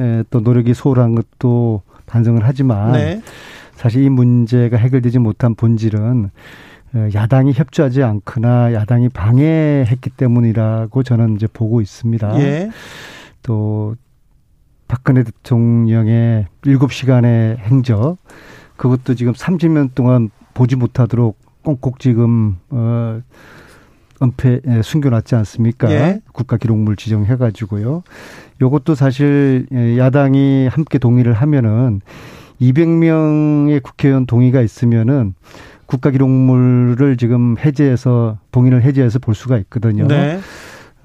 [0.00, 3.22] 예, 또 노력이 소홀한 것도 반성을 하지만 네.
[3.74, 6.30] 사실 이 문제가 해결되지 못한 본질은
[6.94, 12.40] 어, 야당이 협조하지 않거나 야당이 방해했기 때문이라고 저는 이제 보고 있습니다.
[12.40, 12.70] 예.
[13.42, 13.94] 또
[14.86, 18.16] 박근혜 대통령의 일곱 시간의 행적
[18.76, 23.20] 그것도 지금 30년 동안 보지 못하도록 꽁꼭 지금 어
[24.22, 25.90] 은폐 예, 숨겨놨지 않습니까?
[25.90, 26.20] 예.
[26.32, 28.02] 국가 기록물 지정해 가지고요.
[28.60, 32.00] 요것도 사실 예, 야당이 함께 동의를 하면은
[32.60, 35.34] 200명의 국회의원 동의가 있으면은
[35.86, 40.06] 국가 기록물을 지금 해제해서 봉인을 해제해서 볼 수가 있거든요.
[40.06, 40.38] 네.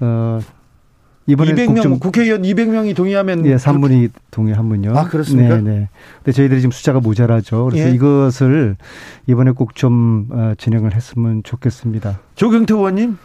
[0.00, 0.40] 어
[1.26, 4.96] 이번에 200명 국회의원 200명이 동의하면 예, 3분이 동의하면요.
[4.96, 5.56] 아, 그렇습니까?
[5.56, 5.88] 네, 네.
[6.18, 7.64] 근데 저희들이 지금 숫자가 모자라죠.
[7.70, 7.94] 그래서 예.
[7.94, 8.76] 이것을
[9.26, 12.20] 이번에 꼭좀 어, 진행을 했으면 좋겠습니다.
[12.34, 13.16] 조경태 의원님.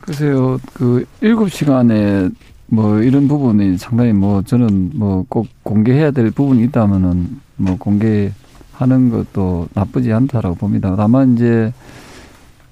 [0.00, 0.58] 글쎄요.
[0.74, 2.32] 그 7시간에
[2.66, 9.68] 뭐 이런 부분이 상당히 뭐 저는 뭐 꼭 공개해야 될 부분이 있다면은 뭐 공개하는 것도
[9.74, 10.94] 나쁘지 않다라고 봅니다.
[10.96, 11.72] 다만 이제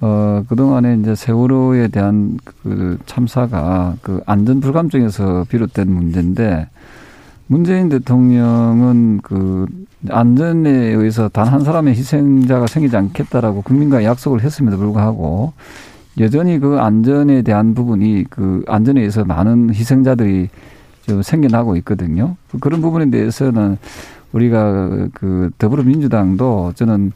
[0.04, 6.68] 어, 그동안에 이제 세월호에 대한 그 참사가 그 안전 불감증에서 비롯된 문제인데
[7.46, 9.66] 문재인 대통령은 그
[10.08, 15.52] 안전에 의해서 단 한 사람의 희생자가 생기지 않겠다라고 국민과 약속을 했음에도 불구하고
[16.18, 20.48] 여전히 그 안전에 대한 부분이 그 안전에 의해서 많은 희생자들이
[21.06, 22.36] 좀 생겨나고 있거든요.
[22.60, 23.78] 그런 부분에 대해서는
[24.32, 27.12] 우리가 그 더불어민주당도 저는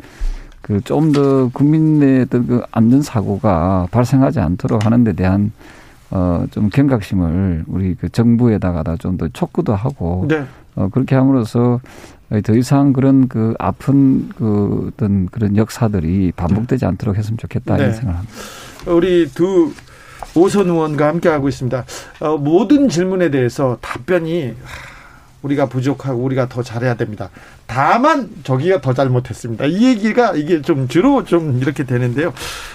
[0.67, 5.53] 그 좀 더 국민의 어떤 그 안전 사고가 발생하지 않도록 하는 데 대한
[6.11, 10.45] 어좀 경각심을 우리 그 정부에다가 좀더 촉구도 하고 네.
[10.75, 11.81] 어 그렇게 함으로써
[12.45, 16.87] 더 이상 그런 그 아픈 그 어떤 그런 역사들이 반복되지 네.
[16.87, 17.85] 않도록 했으면 좋겠다 네.
[17.85, 18.35] 이런 생각을 합니다.
[18.87, 19.73] 우리 두
[20.35, 21.85] 오선 의원과 함께 하고 있습니다.
[22.21, 24.55] 어, 모든 질문에 대해서 답변이
[25.43, 27.31] 우리가 부족하고 우리가 더 잘해야 됩니다.
[27.67, 29.67] 다만 저기가 더 잘못했습니다.
[29.67, 32.33] 이 얘기가 이게 좀 주로 좀 이렇게 되는데요.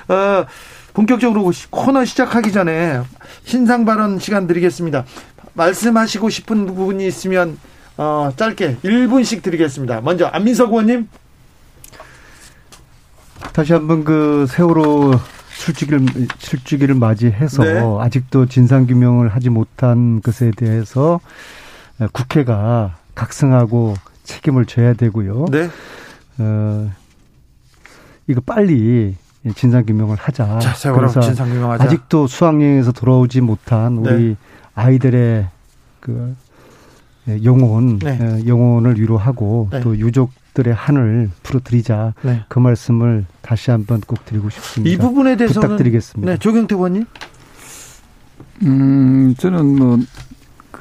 [0.07, 0.45] 어,
[0.93, 3.01] 본격적으로 코너 시작하기 전에
[3.43, 5.05] 신상 발언 시간 드리겠습니다.
[5.53, 7.57] 말씀하시고 싶은 부분이 있으면
[7.97, 10.01] 어, 짧게 1분씩 드리겠습니다.
[10.01, 11.07] 먼저 안민석 의원님.
[13.53, 15.19] 다시 한번 그 세월호
[15.57, 16.05] 출주기를
[16.39, 17.81] 출주기를 맞이해서 네.
[17.99, 21.19] 아직도 진상 규명을 하지 못한 것에 대해서
[22.07, 25.45] 국회가 각성하고 책임을 져야 되고요.
[25.51, 25.69] 네.
[26.39, 26.91] 어,
[28.27, 29.15] 이거 빨리
[29.55, 30.59] 진상 규명을 하자.
[30.59, 31.83] 자, 그래서 진상 규명하자.
[31.83, 34.35] 아직도 수학여행에서 돌아오지 못한 우리 네.
[34.75, 35.47] 아이들의
[35.99, 36.35] 그
[37.43, 38.43] 영혼, 네.
[38.47, 39.81] 영혼을 위로하고 네.
[39.81, 42.13] 또 유족들의 한을 풀어드리자.
[42.21, 42.43] 네.
[42.47, 44.93] 그 말씀을 다시 한번 꼭 드리고 싶습니다.
[44.93, 46.31] 이 부분에 대해서는 부탁드리겠습니다.
[46.31, 47.05] 네, 조경태 의원님.
[48.63, 49.99] 음, 저는 뭐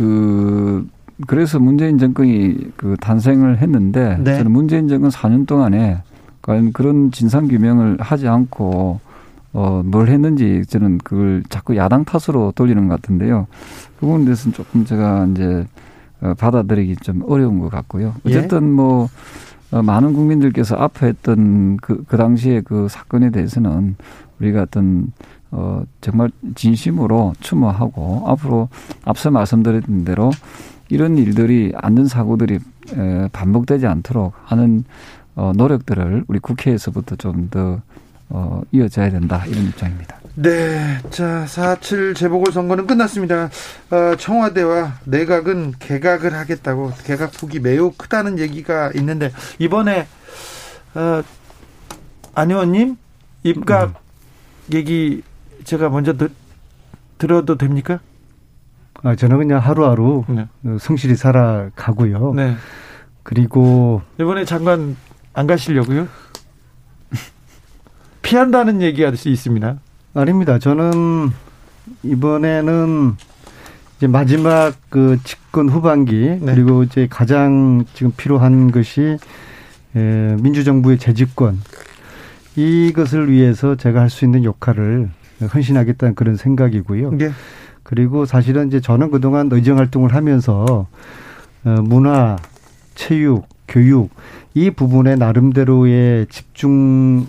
[0.00, 0.86] 그
[1.26, 4.36] 그래서 문재인 정권이 그 탄생을 했는데 네.
[4.36, 6.02] 저는 문재인 정권 4년 동안에
[6.42, 9.00] 과연 그런 진상 규명을 하지 않고
[9.52, 13.46] 어, 뭘 했는지 저는 그걸 자꾸 야당 탓으로 돌리는 것 같은데요.
[13.98, 15.66] 그 부분에 대해서는 조금 제가 이제
[16.20, 18.14] 어, 받아들이기 좀 어려운 것 같고요.
[18.26, 18.30] 예.
[18.30, 18.66] 어쨌든 예?
[18.66, 19.08] 뭐
[19.72, 23.96] 어, 많은 국민들께서 아파했던 그, 그 당시에 그 사건에 대해서는
[24.40, 25.12] 우리가 어떤
[25.50, 28.68] 어, 정말 진심으로 추모하고 앞으로
[29.04, 30.30] 앞서 말씀드렸던 대로
[30.90, 32.58] 이런 일들이 안전 사고들이
[33.32, 34.84] 반복되지 않도록 하는
[35.36, 37.80] 어, 노력들을 우리 국회에서부터 좀더
[38.28, 40.18] 어, 이어져야 된다 이런 입장입니다.
[40.34, 43.50] 네, 자, 4.7 재보궐선거는 끝났습니다.
[43.90, 50.06] 어, 청와대와 내각은 개각을 하겠다고 개각 폭이 매우 크다는 얘기가 있는데 이번에
[50.94, 51.22] 어,
[52.34, 52.96] 안 의원님
[53.42, 54.74] 입각 음.
[54.74, 55.22] 얘기
[55.64, 56.30] 제가 먼저 드,
[57.18, 58.00] 들어도 됩니까?
[59.02, 60.46] 아, 저는 그냥 하루하루 네.
[60.78, 62.34] 성실히 살아가고요.
[62.34, 62.54] 네.
[63.22, 64.96] 그리고 이번에 장관
[65.32, 66.06] 안 가시려고요?
[68.22, 69.76] 피한다는 얘기가 있습니다.
[70.14, 70.58] 아닙니다.
[70.58, 71.30] 저는
[72.02, 73.14] 이번에는
[73.96, 76.54] 이제 마지막 그 집권 후반기 네.
[76.54, 79.18] 그리고 이제 가장 지금 필요한 것이
[79.96, 81.60] 에, 민주정부의 재집권
[82.56, 85.10] 이것을 위해서 제가 할 수 있는 역할을
[85.54, 87.12] 헌신하겠다는 그런 생각이고요.
[87.12, 87.30] 네.
[87.90, 90.86] 그리고 사실은 이제 저는 그동안 의정 활동을 하면서
[91.64, 92.36] 어, 문화,
[92.94, 94.10] 체육, 교육
[94.54, 97.26] 이 부분에 나름대로의 집중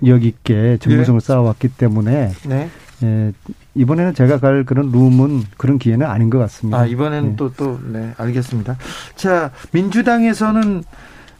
[0.00, 1.26] 력 있게 전문성을 네.
[1.26, 2.68] 쌓아왔기 때문에 네.
[3.04, 3.32] 예,
[3.76, 6.80] 이번에는 제가 갈 그런 룸은 그런 기회는 아닌 것 같습니다.
[6.80, 8.00] 아 이번에는 또또 네.
[8.00, 8.76] 네, 알겠습니다.
[9.14, 10.82] 자 민주당에서는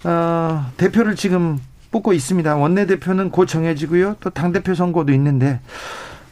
[0.05, 1.59] 어, 대표를 지금
[1.91, 2.55] 뽑고 있습니다.
[2.57, 4.16] 원내 대표는 곧 정해지고요.
[4.20, 5.59] 또 당 대표 선거도 있는데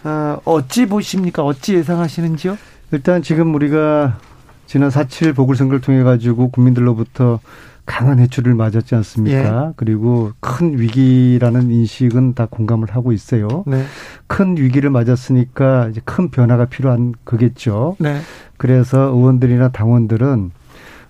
[0.05, 1.44] 어, 어찌 보십니까?
[1.44, 2.57] 어찌 예상하시는지요?
[2.92, 4.18] 일단 지금 우리가
[4.66, 7.40] 지난 4.7 보궐선거를 통해 가지고 국민들로부터
[7.86, 9.66] 강한 해출을 맞았지 않습니까?
[9.68, 9.72] 예.
[9.76, 13.64] 그리고 큰 위기라는 인식은 다 공감을 하고 있어요.
[13.66, 13.84] 네.
[14.28, 17.96] 큰 위기를 맞았으니까 이제 큰 변화가 필요한 거겠죠.
[17.98, 18.20] 네.
[18.59, 20.53] 그래서 의원들이나 당원들은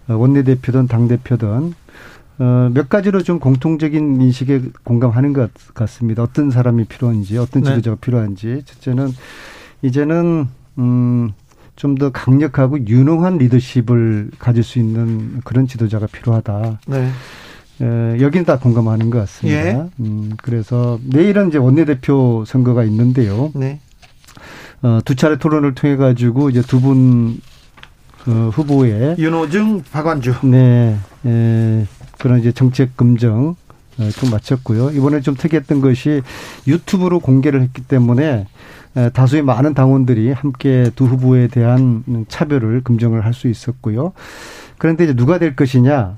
[0.08, 1.74] 어, 원내대표든 당대표든
[2.40, 6.22] 어, 몇 가지로 좀 공통적인 인식에 공감하는 것 같습니다.
[6.24, 7.70] 어떤 사람이 필요한지, 어떤 네.
[7.70, 8.00] 지도자가 네.
[8.00, 8.62] 필요한지.
[8.64, 9.12] 첫째는
[9.82, 11.32] 이제는 음
[11.80, 16.80] 좀 더 강력하고 유능한 리더십을 가질 수 있는 그런 지도자가 필요하다.
[16.88, 17.08] 네.
[17.80, 19.58] 에, 여기는 다 공감하는 것 같습니다.
[19.58, 19.86] 예.
[20.00, 23.50] 음, 그래서 내일은 이제 원내대표 선거가 있는데요.
[23.54, 23.80] 네.
[24.82, 27.40] 어, 두 차례 토론을 통해 가지고 이제 두분
[28.26, 30.34] 어, 후보의 윤호중, 박완주.
[30.42, 30.98] 네.
[31.24, 31.86] 에,
[32.20, 33.56] 그런 이제 정책 검증
[33.98, 34.90] 어, 좀 마쳤고요.
[34.90, 36.22] 이번에 좀 특이했던 것이
[36.66, 38.46] 유튜브로 공개를 했기 때문에
[39.12, 44.12] 다수의 많은 당원들이 함께 두 후보에 대한 차별을 금정을 할 수 있었고요.
[44.78, 46.16] 그런데 이제 누가 될 것이냐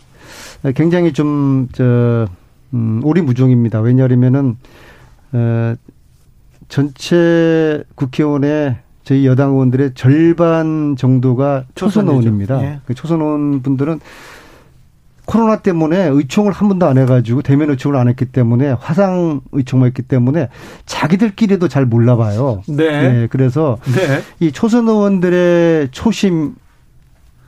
[0.74, 2.26] 굉장히 좀 저
[2.74, 3.80] 음, 오리무중입니다.
[3.80, 4.56] 왜냐하면은
[5.32, 5.74] 어,
[6.68, 12.62] 전체 국회의원의 저희 여당 의원들의 절반 정도가 초선 의원입니다.
[12.62, 12.80] 예.
[12.86, 14.00] 그 초선 의원 분들은
[15.24, 20.02] 코로나 때문에 의총을 한 번도 안 해가지고 대면 의총을 안 했기 때문에 화상 의총만 했기
[20.02, 20.48] 때문에
[20.86, 22.62] 자기들끼리도 잘 몰라봐요.
[22.68, 23.12] 네.
[23.12, 24.22] 네 그래서 네.
[24.40, 26.54] 이 초선 의원들의 초심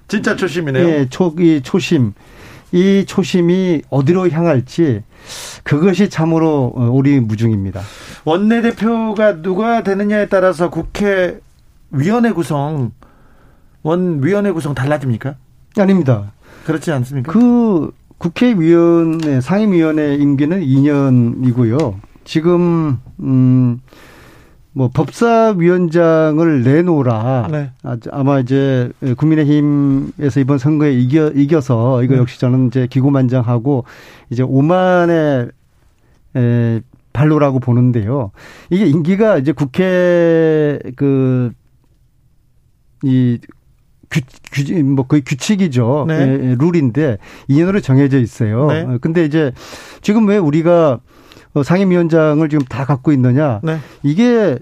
[0.09, 0.87] 진짜 초심이네요.
[0.87, 2.13] 네, 초, 이 초심.
[2.73, 5.03] 이 초심이 어디로 향할지
[5.63, 7.81] 그것이 참으로 우리 무중입니다.
[8.25, 11.39] 원내 대표가 누가 되느냐에 따라서 국회
[11.91, 12.91] 위원회 구성
[13.83, 15.37] 원 위원회 구성 달라집니까?
[15.79, 16.33] 아닙니다.
[16.65, 17.33] 그렇지 않습니까?
[17.33, 21.97] 그 국회의원의 상임위원회 임기는 2년이고요.
[22.25, 23.81] 지금 음.
[24.73, 27.49] 뭐 법사위원장을 내놓으라.
[27.53, 27.71] 네.
[28.11, 32.21] 아마 이제 국민의힘에서 이번 선거에 이겨 이겨서 이거 네.
[32.21, 33.85] 역시 저는 이제 기고만장하고
[34.31, 35.51] 이제 오만의
[36.37, 36.81] 에
[37.13, 38.33] 발로라고 보는데요.
[38.71, 41.53] 이게 임기가 이제 국회 그
[43.05, 43.39] 이
[44.15, 44.21] 규,
[44.53, 46.05] 규, 뭐 거의 규칙이죠.
[46.09, 46.15] 네.
[46.15, 47.19] 예, 예 룰인데
[47.51, 48.67] 2년으로 정해져 있어요.
[48.67, 48.83] 네.
[48.83, 49.53] 어, 근데 이제
[50.03, 51.01] 지금 왜 우리가
[51.55, 53.61] 어, 상임위원장을 지금 다 갖고 있느냐?
[53.63, 53.79] 네.
[54.03, 54.59] 이게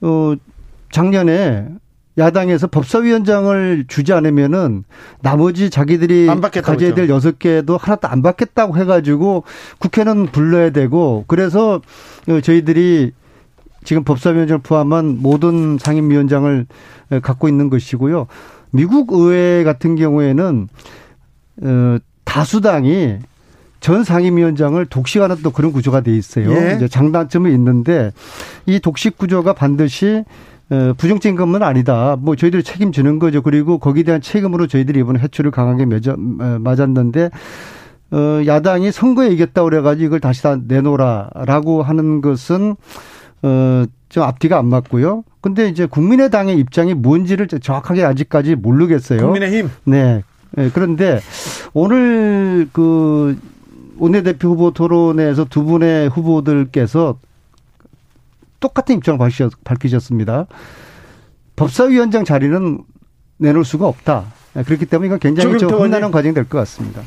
[0.00, 0.34] 어
[0.90, 1.68] 작년에
[2.16, 4.84] 야당에서 법사위원장을 주지 않으면은
[5.22, 6.26] 나머지 자기들이
[6.62, 9.44] 가져야 될 여섯 개도 하나도 안 받겠다고 해가지고
[9.78, 11.80] 국회는 불러야 되고 그래서
[12.28, 13.12] 어, 저희들이
[13.84, 16.66] 지금 법사위원장을 포함한 모든 상임위원장을
[17.22, 18.26] 갖고 있는 것이고요.
[18.70, 20.68] 미국 의회 같은 경우에는
[21.62, 23.18] 어, 다수당이
[23.80, 26.52] 전 상임위원장을 독식하는 또 그런 구조가 돼 있어요.
[26.52, 26.74] 예.
[26.76, 28.12] 이제 장단점이 있는데
[28.66, 30.24] 이 독식 구조가 반드시
[30.70, 32.16] 어, 부정적인 것만 아니다.
[32.20, 33.40] 뭐 저희들이 책임지는 거죠.
[33.40, 37.30] 그리고 거기에 대한 책임으로 저희들이 이번에 해초를 강하게 맺어, 어, 맞았는데
[38.10, 42.76] 어, 야당이 선거에 이겼다고 그래가지고 이걸 다시 다 내놓으라라고 하는 것은
[43.42, 45.24] 어, 좀 앞뒤가 안 맞고요.
[45.40, 49.20] 근데 이제 국민의당의 입장이 뭔지를 정확하게 아직까지 모르겠어요.
[49.20, 49.70] 국민의힘.
[49.84, 50.22] 네.
[50.52, 50.70] 네.
[50.72, 51.20] 그런데
[51.74, 53.38] 오늘 그
[53.98, 57.18] 원내대표 후보 토론회에서 두 분의 후보들께서
[58.60, 59.18] 똑같은 입장을
[59.64, 60.46] 밝히셨습니다.
[61.56, 62.78] 법사위원장 자리는
[63.38, 64.24] 내놓을 수가 없다.
[64.64, 67.02] 그렇기 때문에 이건 굉장히 좀 흥나는 과정이 될 것 같습니다.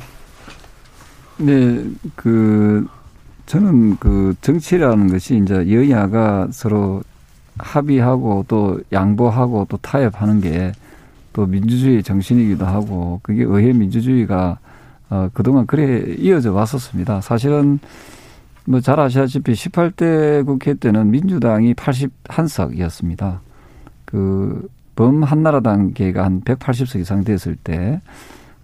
[1.38, 1.84] 네,
[2.14, 2.86] 그
[3.52, 7.02] 저는 그 정치라는 것이 이제 여야가 서로
[7.58, 10.72] 합의하고 또 양보하고 또 타협하는 게
[11.32, 14.58] 또 민주주의 정신이기도 하고 그게 의회 민주주의가
[15.10, 17.20] 어 그동안 그래 이어져 왔었습니다.
[17.20, 17.78] 사실은
[18.64, 23.38] 뭐 잘 아시다시피 18대 국회 때는 민주당이 81석이었습니다.
[24.04, 28.00] 그 범한나라당계가 한 180석 이상 됐을 때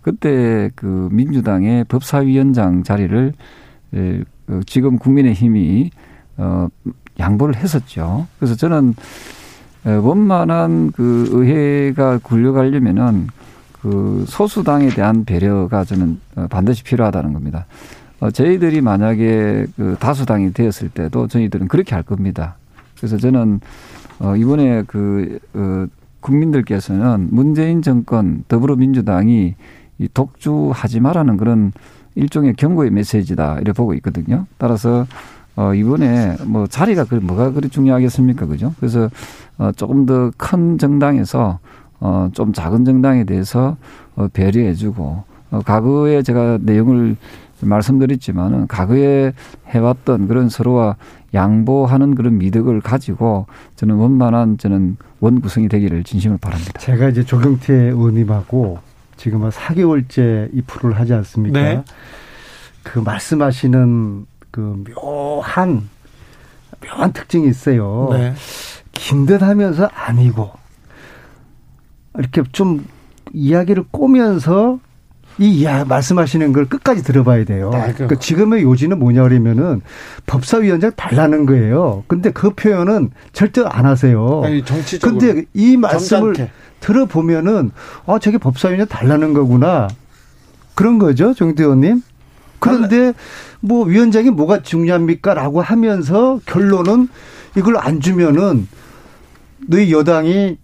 [0.02, 3.32] 그때 그 민주당의 법사위원장 자리를
[3.90, 4.24] 그
[4.66, 5.90] 지금 국민의힘이
[6.36, 6.68] 어
[7.18, 8.26] 양보를 했었죠.
[8.38, 8.94] 그래서 저는
[9.84, 13.28] 원만한 그 의회가 굴려가려면은
[13.82, 17.66] 그 소수당에 대한 배려가 저는 어, 반드시 필요하다는 겁니다.
[18.20, 22.56] 어, 저희들이 만약에 그 다수당이 되었을 때도 저희들은 그렇게 할 겁니다.
[22.96, 23.60] 그래서 저는
[24.18, 25.86] 어, 이번에 그, 어,
[26.20, 29.54] 국민들께서는 문재인 정권 더불어민주당이
[30.00, 31.72] 이 독주하지 말라는 그런
[32.18, 34.46] 일종의 경고의 메시지다 이렇게 보고 있거든요.
[34.58, 35.06] 따라서
[35.56, 38.74] 어 이번에 뭐 자리가 그 뭐가 그리 중요하겠습니까, 그죠?
[38.78, 39.08] 그래서
[39.56, 41.58] 어 조금 더 큰 정당에서
[42.00, 43.76] 어좀 작은 정당에 대해서
[44.16, 47.16] 어 배려해주고 어 과거에 제가 내용을
[47.60, 49.32] 말씀드렸지만은 과거에
[49.68, 50.94] 해왔던 그런 서로와
[51.34, 53.46] 양보하는 그런 미덕을 가지고
[53.76, 56.72] 저는 원만한 저는 원구성이 되기를 진심으로 바랍니다.
[56.78, 58.78] 제가 이제 조경태 의원님하고
[59.18, 61.60] 지금 한 4개월째 이 프로를 하지 않습니까?
[61.60, 61.84] 네.
[62.82, 65.88] 그 말씀하시는 그 묘한
[66.80, 68.08] 묘한 특징이 있어요.
[68.12, 68.32] 네.
[68.92, 70.52] 긴듯 하면서 아니고
[72.16, 72.86] 이렇게 좀
[73.32, 74.78] 이야기를 꼬면서
[75.40, 77.70] 이 이야 말씀하시는 걸 끝까지 들어봐야 돼요.
[77.72, 79.82] 아, 그러니까 지금의 요지는 뭐냐 그러면은
[80.26, 82.02] 법사위원장 달라는 거예요.
[82.08, 84.42] 근데 그 표현은 절대 안 하세요.
[84.44, 85.18] 아니, 정치적으로.
[85.18, 86.52] 근데 이 말씀을 점잖게.
[86.80, 87.70] 들어보면은
[88.06, 89.88] 아 저게 법사위원장 달라는 거구나
[90.74, 92.02] 그런 거죠, 정대 의원님.
[92.60, 93.12] 그런데
[93.60, 97.08] 뭐 위원장이 뭐가 중요합니까라고 하면서 결론은
[97.56, 98.68] 이걸 안 주면은
[99.66, 100.58] 너희 여당이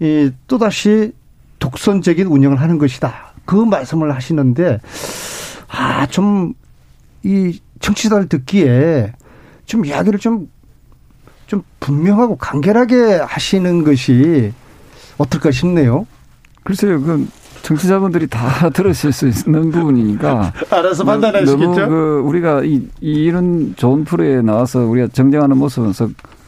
[0.00, 1.12] 이 또다시
[1.58, 3.32] 독선적인 운영을 하는 것이다.
[3.44, 4.80] 그 말씀을 하시는데
[5.68, 6.54] 아 좀
[7.24, 9.12] 이 청취자들 듣기에
[9.66, 14.52] 좀 이야기를 좀좀 분명하고 간결하게 하시는 것이
[15.18, 16.06] 어떨까 싶네요.
[16.64, 17.26] 글쎄요, 그
[17.62, 21.56] 청취자분들이 다 들으실 수 있는 부분이니까 알아서 판단하시겠죠.
[21.58, 25.92] 너무 그 우리가 이, 이런 좋은 프로에 나와서 우리가 정정하는 모습은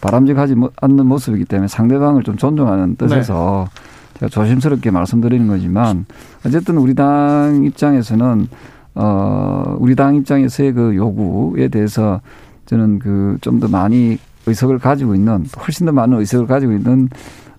[0.01, 3.69] 바람직하지 않는 모습이기 때문에 상대방을 좀 존중하는 뜻에서
[4.15, 4.19] 네.
[4.21, 6.05] 제가 조심스럽게 말씀드리는 거지만
[6.45, 8.49] 어쨌든 우리 당 입장에서는
[8.97, 12.21] 어 우리 당 입장에서의 그 요구에 대해서
[12.67, 17.09] 저는 그 좀 더 많이 의석을 가지고 있는 훨씬 더 많은 의석을 가지고 있는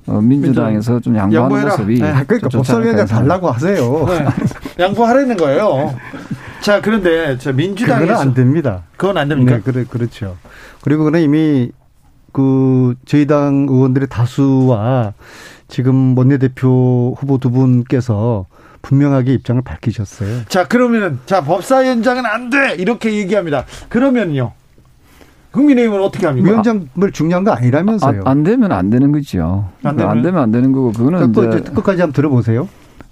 [0.08, 1.70] 어, 민주당에서 좀 양보하는 양보해라.
[1.72, 2.14] 모습이 네.
[2.28, 4.06] 그러니까 법사위원장 달라고 하세요.
[4.08, 4.26] 네.
[4.84, 5.96] 양보하라는 거예요.
[6.62, 8.84] 자 그런데 저 민주당에서 그건 안 됩니다.
[8.98, 9.56] 그건 안 됩니까?
[9.56, 10.38] 네, 그래 그렇죠.
[10.82, 11.72] 그리고 그는 이미
[12.32, 15.14] 그 저희 당 의원들의 다수와
[15.68, 18.46] 지금 원내대표 후보 두 분께서
[18.82, 20.44] 분명하게 입장을 밝히셨어요.
[20.48, 22.76] 자, 그러면은 자, 법사위원장은 안 돼.
[22.78, 23.66] 이렇게 얘기합니다.
[23.90, 24.52] 그러면요.
[25.56, 26.50] 국민의힘은 어떻게 합니까?
[26.50, 28.22] 위원장을 중요한 거 아니라면서요.
[28.26, 29.70] 아, 안 되면 안 되는 거죠.
[29.84, 32.68] 안 되면 안, 되면 안 되는 거고 그거는 이제 끝까지 한번 들어보세요.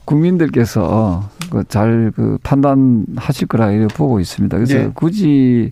[0.06, 4.58] 국민들께서 그 잘그 그 판단하실 거라 이렇게 보고 있습니다.
[4.58, 4.92] 그래서 네.
[4.94, 5.72] 굳이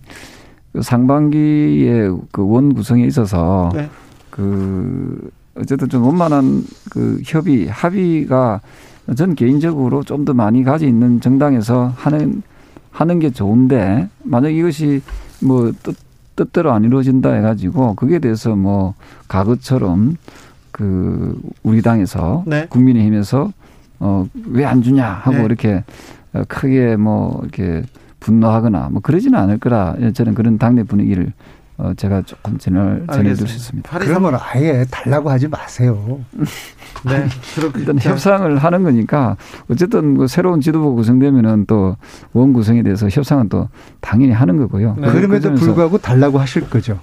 [0.72, 3.88] 그 상반기에 그 원 구성에 있어서 네.
[4.30, 8.60] 그 어쨌든 좀 원만한 그 협의 합의가
[9.16, 12.42] 전 개인적으로 좀 더 많이 가지 있는 정당에서 하는
[12.90, 15.02] 하는 게 좋은데 만약 이것이
[15.42, 15.94] 뭐 뜻,
[16.36, 18.94] 뜻대로 안 이루어진다 해가지고 그게 대해서 뭐
[19.28, 20.16] 과거처럼
[20.70, 22.66] 그 우리 당에서 네.
[22.68, 23.52] 국민의힘에서
[24.00, 25.44] 어 왜 안 주냐 하고 네.
[25.44, 25.84] 이렇게
[26.48, 27.82] 크게 뭐 이렇게
[28.20, 31.32] 분노하거나 뭐 그러지는 않을 거라 저는 그런 당내 분위기를
[31.82, 32.78] 어 제가 조금 전해
[33.12, 33.98] 전해드릴 수 있습니다.
[33.98, 36.20] 그러면 아예 달라고 하지 마세요.
[37.04, 37.26] 네,
[37.74, 39.36] 일단 협상을 하는 거니까
[39.68, 41.96] 어쨌든 그 새로운 지도부 구성되면은 또
[42.34, 43.68] 원 구성에 대해서 협상은 또
[44.00, 44.94] 당연히 하는 거고요.
[44.98, 45.10] 네.
[45.10, 47.00] 그럼에도 불구하고 달라고 하실 거죠.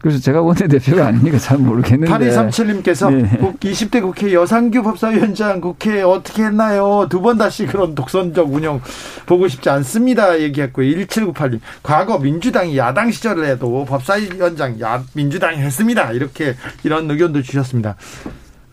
[0.00, 2.12] 그래서 제가 원내대표가 아니니까 잘 모르겠는데.
[2.12, 3.38] 8237님께서 네.
[3.38, 7.06] 20대 국회 여상규 법사위원장 국회 어떻게 했나요?
[7.10, 8.80] 두 번 다시 그런 독선적 운영
[9.26, 10.38] 보고 싶지 않습니다.
[10.40, 10.86] 얘기했고요.
[10.86, 11.58] 1798님.
[11.82, 16.12] 과거 민주당이 야당 시절에도 법사위원장 야, 민주당이 했습니다.
[16.12, 17.96] 이렇게 이런 의견도 주셨습니다.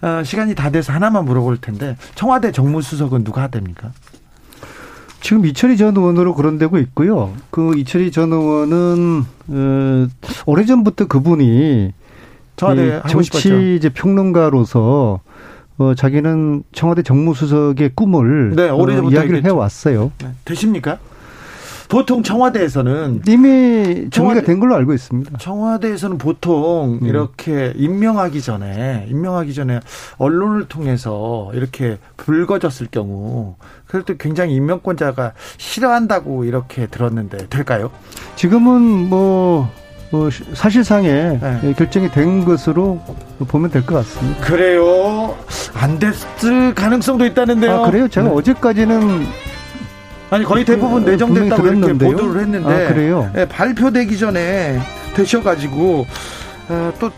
[0.02, 3.92] 어, 시간이 다 돼서 하나만 물어볼 텐데 청와대 정무수석은 누가 됩니까?
[5.26, 7.34] 지금 이철희 전 의원으로 거론되고 있고요.
[7.50, 10.08] 그 이철희 전 의원은 어,
[10.46, 11.94] 오래 전부터 그분이
[13.10, 15.22] 정치 이제 평론가로서
[15.80, 18.78] 어, 자기는 청와대 정무수석의 꿈을 네, 어,
[19.10, 20.12] 이야기를 해왔어요.
[20.20, 20.28] 네.
[20.46, 21.00] 되십니까?
[21.90, 25.38] 보통 청와대에서는 이미 정리가 된 걸로 알고 있습니다.
[25.38, 27.08] 청와대에서는 보통 음.
[27.08, 29.80] 이렇게 임명하기 전에 임명하기 전에
[30.18, 33.56] 언론을 통해서 이렇게 불거졌을 경우
[34.06, 37.92] 때 굉장히 임명권자가 싫어한다고 이렇게 들었는데 될까요?
[38.36, 39.70] 지금은 뭐,
[40.12, 41.74] 뭐 사실상의 네.
[41.78, 43.00] 결정이 된 것으로
[43.48, 44.42] 보면 될 것 같습니다.
[44.46, 45.36] 그래요?
[45.74, 47.84] 안 됐을 가능성도 있다는데요.
[47.84, 48.08] 아, 그래요?
[48.10, 48.34] 제가 네.
[48.34, 49.26] 어제까지는
[50.30, 53.30] 아니 거의 대부분 그, 내정됐다고 이렇게 보도를 했는데 아, 그래요?
[53.34, 54.80] 네, 발표되기 전에
[55.16, 56.08] 되셔가지고
[56.70, 57.12] 어, 또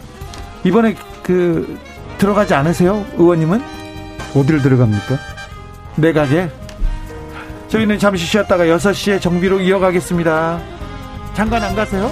[0.63, 1.77] 이번에 그
[2.17, 3.61] 들어가지 않으세요, 의원님은?
[4.35, 5.17] 어디를 들어갑니까?
[5.95, 6.49] 내각에.
[7.69, 10.59] 저희는 잠시 쉬었다가 6시에 정비로 이어가겠습니다.
[11.33, 12.09] 잠깐 안 가세요?